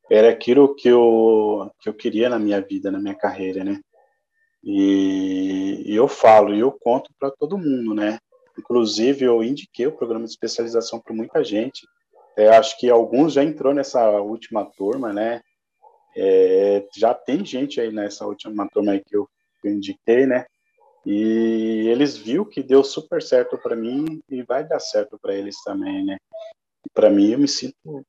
Era 0.10 0.30
aquilo 0.30 0.74
que 0.74 0.88
eu, 0.88 1.70
que 1.82 1.90
eu 1.90 1.94
queria 1.94 2.30
na 2.30 2.40
minha 2.40 2.62
vida, 2.62 2.90
na 2.90 3.00
minha 3.00 3.16
carreira, 3.16 3.64
né? 3.64 3.82
E, 4.64 5.84
e 5.86 5.96
eu 5.96 6.08
falo 6.08 6.54
e 6.54 6.60
eu 6.60 6.72
conto 6.72 7.12
para 7.20 7.32
todo 7.32 7.58
mundo, 7.58 7.94
né? 7.94 8.18
Inclusive, 8.58 9.26
eu 9.26 9.44
indiquei 9.44 9.86
o 9.86 9.96
programa 9.96 10.24
de 10.24 10.32
especialização 10.32 11.00
para 11.00 11.14
muita 11.14 11.44
gente. 11.44 11.86
É, 12.38 12.50
acho 12.50 12.80
que 12.80 12.90
alguns 12.90 13.34
já 13.34 13.44
entrou 13.44 13.74
nessa 13.74 14.10
última 14.22 14.66
turma, 14.66 15.12
né? 15.12 15.42
É, 16.20 16.88
já 16.98 17.14
tem 17.14 17.46
gente 17.46 17.80
aí 17.80 17.92
nessa 17.92 18.26
última 18.26 18.68
turma 18.68 18.94
aí 18.94 19.04
que 19.06 19.16
eu, 19.16 19.30
que 19.62 19.68
eu 19.68 19.74
indiquei, 19.74 20.26
né? 20.26 20.46
E 21.06 21.88
eles 21.88 22.18
viu 22.18 22.44
que 22.44 22.64
deu 22.64 22.84
super 22.84 23.22
certo 23.22 23.58
para 23.58 23.76
mim 23.76 24.20
e 24.28 24.42
vai 24.44 24.68
dar 24.68 24.80
certo 24.80 25.18
para 25.22 25.36
eles 25.36 25.56
também, 25.64 26.04
né? 26.04 26.18
Para 26.92 27.10
mim 27.10 27.32
eu 27.32 27.40
me 27.40 27.48
sinto 27.48 28.04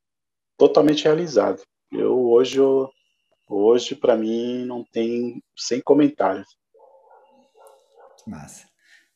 totalmente 0.56 1.04
realizado. 1.04 1.62
Eu 1.92 2.18
hoje 2.30 2.58
eu, 2.58 2.90
hoje 3.46 3.94
para 3.94 4.16
mim 4.16 4.64
não 4.64 4.82
tem 4.82 5.42
sem 5.54 5.80
comentários. 5.80 6.48
Massa. 8.26 8.66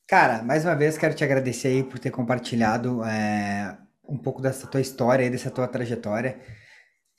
Cara, 0.07 0.43
mais 0.43 0.65
uma 0.65 0.77
vez 0.77 0.99
quero 0.99 1.15
te 1.15 1.25
agradecer 1.25 1.69
aí 1.69 1.83
por 1.83 1.99
ter 1.99 2.11
compartilhado 2.11 3.03
é, 3.03 3.79
um 4.07 4.19
pouco 4.19 4.43
dessa 4.43 4.67
tua 4.67 4.81
história, 4.81 5.31
dessa 5.31 5.51
tua 5.51 5.67
trajetória, 5.67 6.39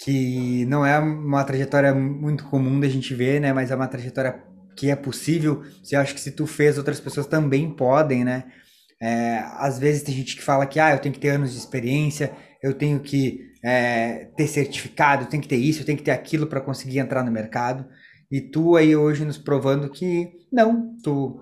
que 0.03 0.65
não 0.65 0.85
é 0.85 0.99
uma 0.99 1.43
trajetória 1.45 1.93
muito 1.93 2.43
comum 2.45 2.79
da 2.79 2.89
gente 2.89 3.13
ver, 3.15 3.39
né? 3.39 3.53
Mas 3.53 3.71
é 3.71 3.75
uma 3.75 3.87
trajetória 3.87 4.43
que 4.75 4.89
é 4.89 4.95
possível, 4.95 5.63
eu 5.91 5.99
acho 5.99 6.13
que 6.13 6.19
se 6.19 6.31
tu 6.31 6.45
fez, 6.45 6.77
outras 6.77 6.99
pessoas 6.99 7.25
também 7.25 7.69
podem, 7.69 8.23
né? 8.25 8.45
É, 9.01 9.43
às 9.57 9.79
vezes 9.79 10.03
tem 10.03 10.13
gente 10.13 10.35
que 10.35 10.41
fala 10.41 10.65
que 10.65 10.79
ah, 10.79 10.93
eu 10.93 10.99
tenho 10.99 11.13
que 11.13 11.19
ter 11.19 11.29
anos 11.29 11.51
de 11.51 11.57
experiência, 11.57 12.33
eu 12.61 12.73
tenho 12.73 12.99
que 12.99 13.51
é, 13.63 14.29
ter 14.35 14.47
certificado, 14.47 15.23
eu 15.23 15.27
tenho 15.27 15.43
que 15.43 15.49
ter 15.49 15.57
isso, 15.57 15.81
eu 15.81 15.85
tenho 15.85 15.97
que 15.97 16.03
ter 16.03 16.11
aquilo 16.11 16.47
para 16.47 16.61
conseguir 16.61 16.99
entrar 16.99 17.23
no 17.23 17.31
mercado. 17.31 17.85
E 18.31 18.41
tu 18.41 18.75
aí 18.75 18.95
hoje 18.95 19.23
nos 19.23 19.37
provando 19.37 19.89
que 19.89 20.31
não, 20.51 20.97
tu 21.03 21.39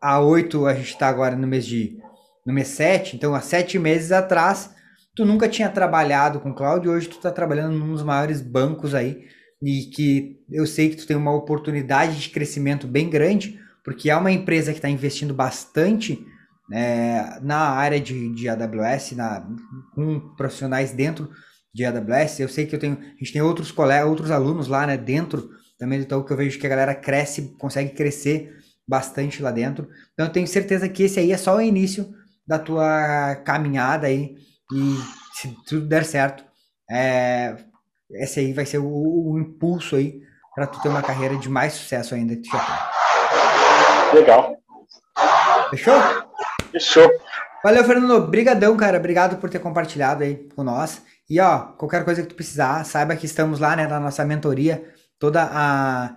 há 0.00 0.20
oito, 0.20 0.66
a 0.66 0.74
gente 0.74 0.90
está 0.90 1.08
agora 1.08 1.34
no 1.34 1.46
mês 1.46 1.66
de 1.66 1.98
no 2.44 2.52
mês 2.52 2.68
sete, 2.68 3.16
então 3.16 3.34
há 3.34 3.40
sete 3.40 3.76
meses 3.76 4.12
atrás, 4.12 4.70
tu 5.16 5.24
nunca 5.24 5.48
tinha 5.48 5.70
trabalhado 5.70 6.38
com 6.38 6.54
cloud 6.54 6.86
hoje 6.86 7.08
tu 7.08 7.16
está 7.16 7.32
trabalhando 7.32 7.76
num 7.76 7.92
dos 7.92 8.02
maiores 8.02 8.42
bancos 8.42 8.94
aí 8.94 9.24
e 9.62 9.84
que 9.86 10.38
eu 10.50 10.66
sei 10.66 10.90
que 10.90 10.96
tu 10.96 11.06
tem 11.06 11.16
uma 11.16 11.34
oportunidade 11.34 12.20
de 12.20 12.28
crescimento 12.28 12.86
bem 12.86 13.08
grande, 13.08 13.58
porque 13.82 14.10
é 14.10 14.16
uma 14.16 14.30
empresa 14.30 14.70
que 14.72 14.78
está 14.78 14.88
investindo 14.88 15.32
bastante 15.32 16.22
é, 16.70 17.40
na 17.40 17.70
área 17.70 17.98
de, 17.98 18.34
de 18.34 18.48
AWS, 18.48 19.12
na, 19.12 19.48
com 19.94 20.20
profissionais 20.36 20.92
dentro 20.92 21.30
de 21.72 21.84
AWS. 21.86 22.40
Eu 22.40 22.48
sei 22.50 22.66
que 22.66 22.74
eu 22.74 22.78
tenho, 22.78 22.98
a 22.98 23.18
gente 23.18 23.32
tem 23.32 23.40
outros 23.40 23.72
colegas, 23.72 24.08
outros 24.08 24.30
alunos 24.30 24.68
lá, 24.68 24.86
né, 24.86 24.98
dentro 24.98 25.48
também 25.78 25.98
do 25.98 26.02
Itaú, 26.02 26.24
que 26.24 26.32
eu 26.32 26.36
vejo 26.36 26.58
que 26.58 26.66
a 26.66 26.70
galera 26.70 26.94
cresce, 26.94 27.54
consegue 27.58 27.90
crescer 27.90 28.54
bastante 28.86 29.42
lá 29.42 29.50
dentro. 29.50 29.88
Então 30.12 30.26
eu 30.26 30.32
tenho 30.32 30.46
certeza 30.46 30.88
que 30.88 31.04
esse 31.04 31.18
aí 31.18 31.32
é 31.32 31.36
só 31.38 31.56
o 31.56 31.62
início 31.62 32.14
da 32.46 32.58
tua 32.58 33.36
caminhada 33.36 34.06
aí 34.06 34.36
e 34.72 34.98
se 35.34 35.56
tudo 35.66 35.86
der 35.86 36.04
certo, 36.04 36.44
é, 36.90 37.56
esse 38.10 38.40
aí 38.40 38.52
vai 38.52 38.66
ser 38.66 38.78
o, 38.78 38.86
o 38.86 39.38
impulso 39.38 39.96
aí 39.96 40.20
para 40.54 40.66
tu 40.66 40.80
ter 40.80 40.88
uma 40.88 41.02
carreira 41.02 41.36
de 41.36 41.48
mais 41.48 41.74
sucesso 41.74 42.14
ainda 42.14 42.34
que 42.34 42.42
tu 42.42 42.50
já 42.50 42.58
tem. 42.64 44.20
Legal. 44.20 44.56
Fechou? 45.70 45.94
Fechou. 46.72 47.10
Valeu, 47.62 47.84
Fernando. 47.84 48.26
Brigadão, 48.26 48.76
cara. 48.76 48.98
Obrigado 48.98 49.36
por 49.36 49.50
ter 49.50 49.58
compartilhado 49.58 50.22
aí 50.22 50.48
com 50.54 50.62
nós. 50.62 51.02
E 51.28 51.40
ó, 51.40 51.58
qualquer 51.58 52.04
coisa 52.04 52.22
que 52.22 52.28
tu 52.28 52.34
precisar, 52.34 52.84
saiba 52.84 53.16
que 53.16 53.26
estamos 53.26 53.58
lá, 53.58 53.74
né, 53.74 53.86
na 53.86 53.98
nossa 53.98 54.24
mentoria, 54.24 54.84
toda 55.18 55.42
a 55.42 56.14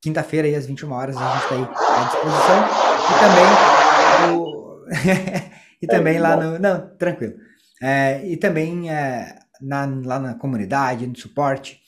quinta-feira 0.00 0.46
aí 0.46 0.54
às 0.54 0.66
21 0.66 0.92
horas, 0.92 1.16
a 1.16 1.34
gente 1.34 1.48
tá 1.48 1.54
aí 1.54 1.62
à 1.62 2.04
disposição. 2.04 2.64
E 3.10 3.18
também 3.20 4.36
o... 4.36 4.84
e 5.82 5.86
também 5.86 6.18
lá 6.18 6.36
no, 6.36 6.58
não, 6.58 6.96
tranquilo. 6.96 7.34
É, 7.82 8.24
e 8.26 8.36
também 8.36 8.90
é, 8.90 9.40
na, 9.60 9.86
lá 10.04 10.18
na 10.20 10.34
comunidade, 10.34 11.06
no 11.06 11.16
suporte. 11.16 11.80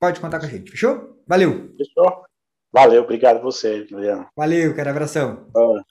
Pode 0.00 0.20
contar 0.20 0.40
com 0.40 0.46
a 0.46 0.48
gente, 0.48 0.70
fechou? 0.70 1.22
Valeu! 1.26 1.74
Fechou. 1.76 2.24
Valeu, 2.72 3.02
obrigado 3.02 3.42
você, 3.42 3.86
Juliano. 3.86 4.26
Valeu, 4.36 4.74
cara, 4.74 4.90
abração. 4.90 5.46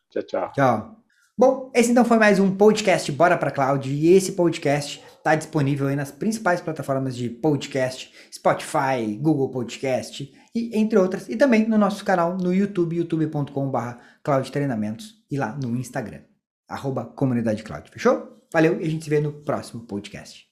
tchau, 0.10 0.24
tchau. 0.24 0.52
Tchau. 0.54 0.98
Bom, 1.38 1.72
esse 1.76 1.92
então 1.92 2.04
foi 2.04 2.18
mais 2.18 2.40
um 2.40 2.56
podcast 2.56 3.12
Bora 3.12 3.38
Pra 3.38 3.52
Cloud 3.52 3.88
e 3.92 4.14
esse 4.14 4.32
podcast 4.32 5.04
está 5.18 5.36
disponível 5.36 5.88
aí 5.88 5.96
nas 5.96 6.10
principais 6.10 6.62
plataformas 6.62 7.16
de 7.16 7.30
podcast, 7.30 8.12
Spotify, 8.34 9.18
Google 9.20 9.52
Podcast 9.52 10.34
e 10.56 10.76
entre 10.76 10.98
outras, 10.98 11.30
e 11.30 11.36
também 11.36 11.68
no 11.68 11.78
nosso 11.78 12.04
canal 12.04 12.38
no 12.38 12.54
YouTube, 12.54 12.96
youtube.com.br 12.96 13.98
Cloud 14.24 14.52
Treinamentos 14.52 15.14
e 15.30 15.38
lá 15.38 15.52
no 15.52 15.76
Instagram, 15.76 16.22
arroba 16.68 17.06
Comunidade 17.06 17.64
Cloud. 17.64 17.92
Fechou? 17.92 18.37
Valeu 18.52 18.80
e 18.80 18.86
a 18.86 18.90
gente 18.90 19.04
se 19.04 19.10
vê 19.10 19.20
no 19.20 19.32
próximo 19.32 19.86
podcast. 19.86 20.48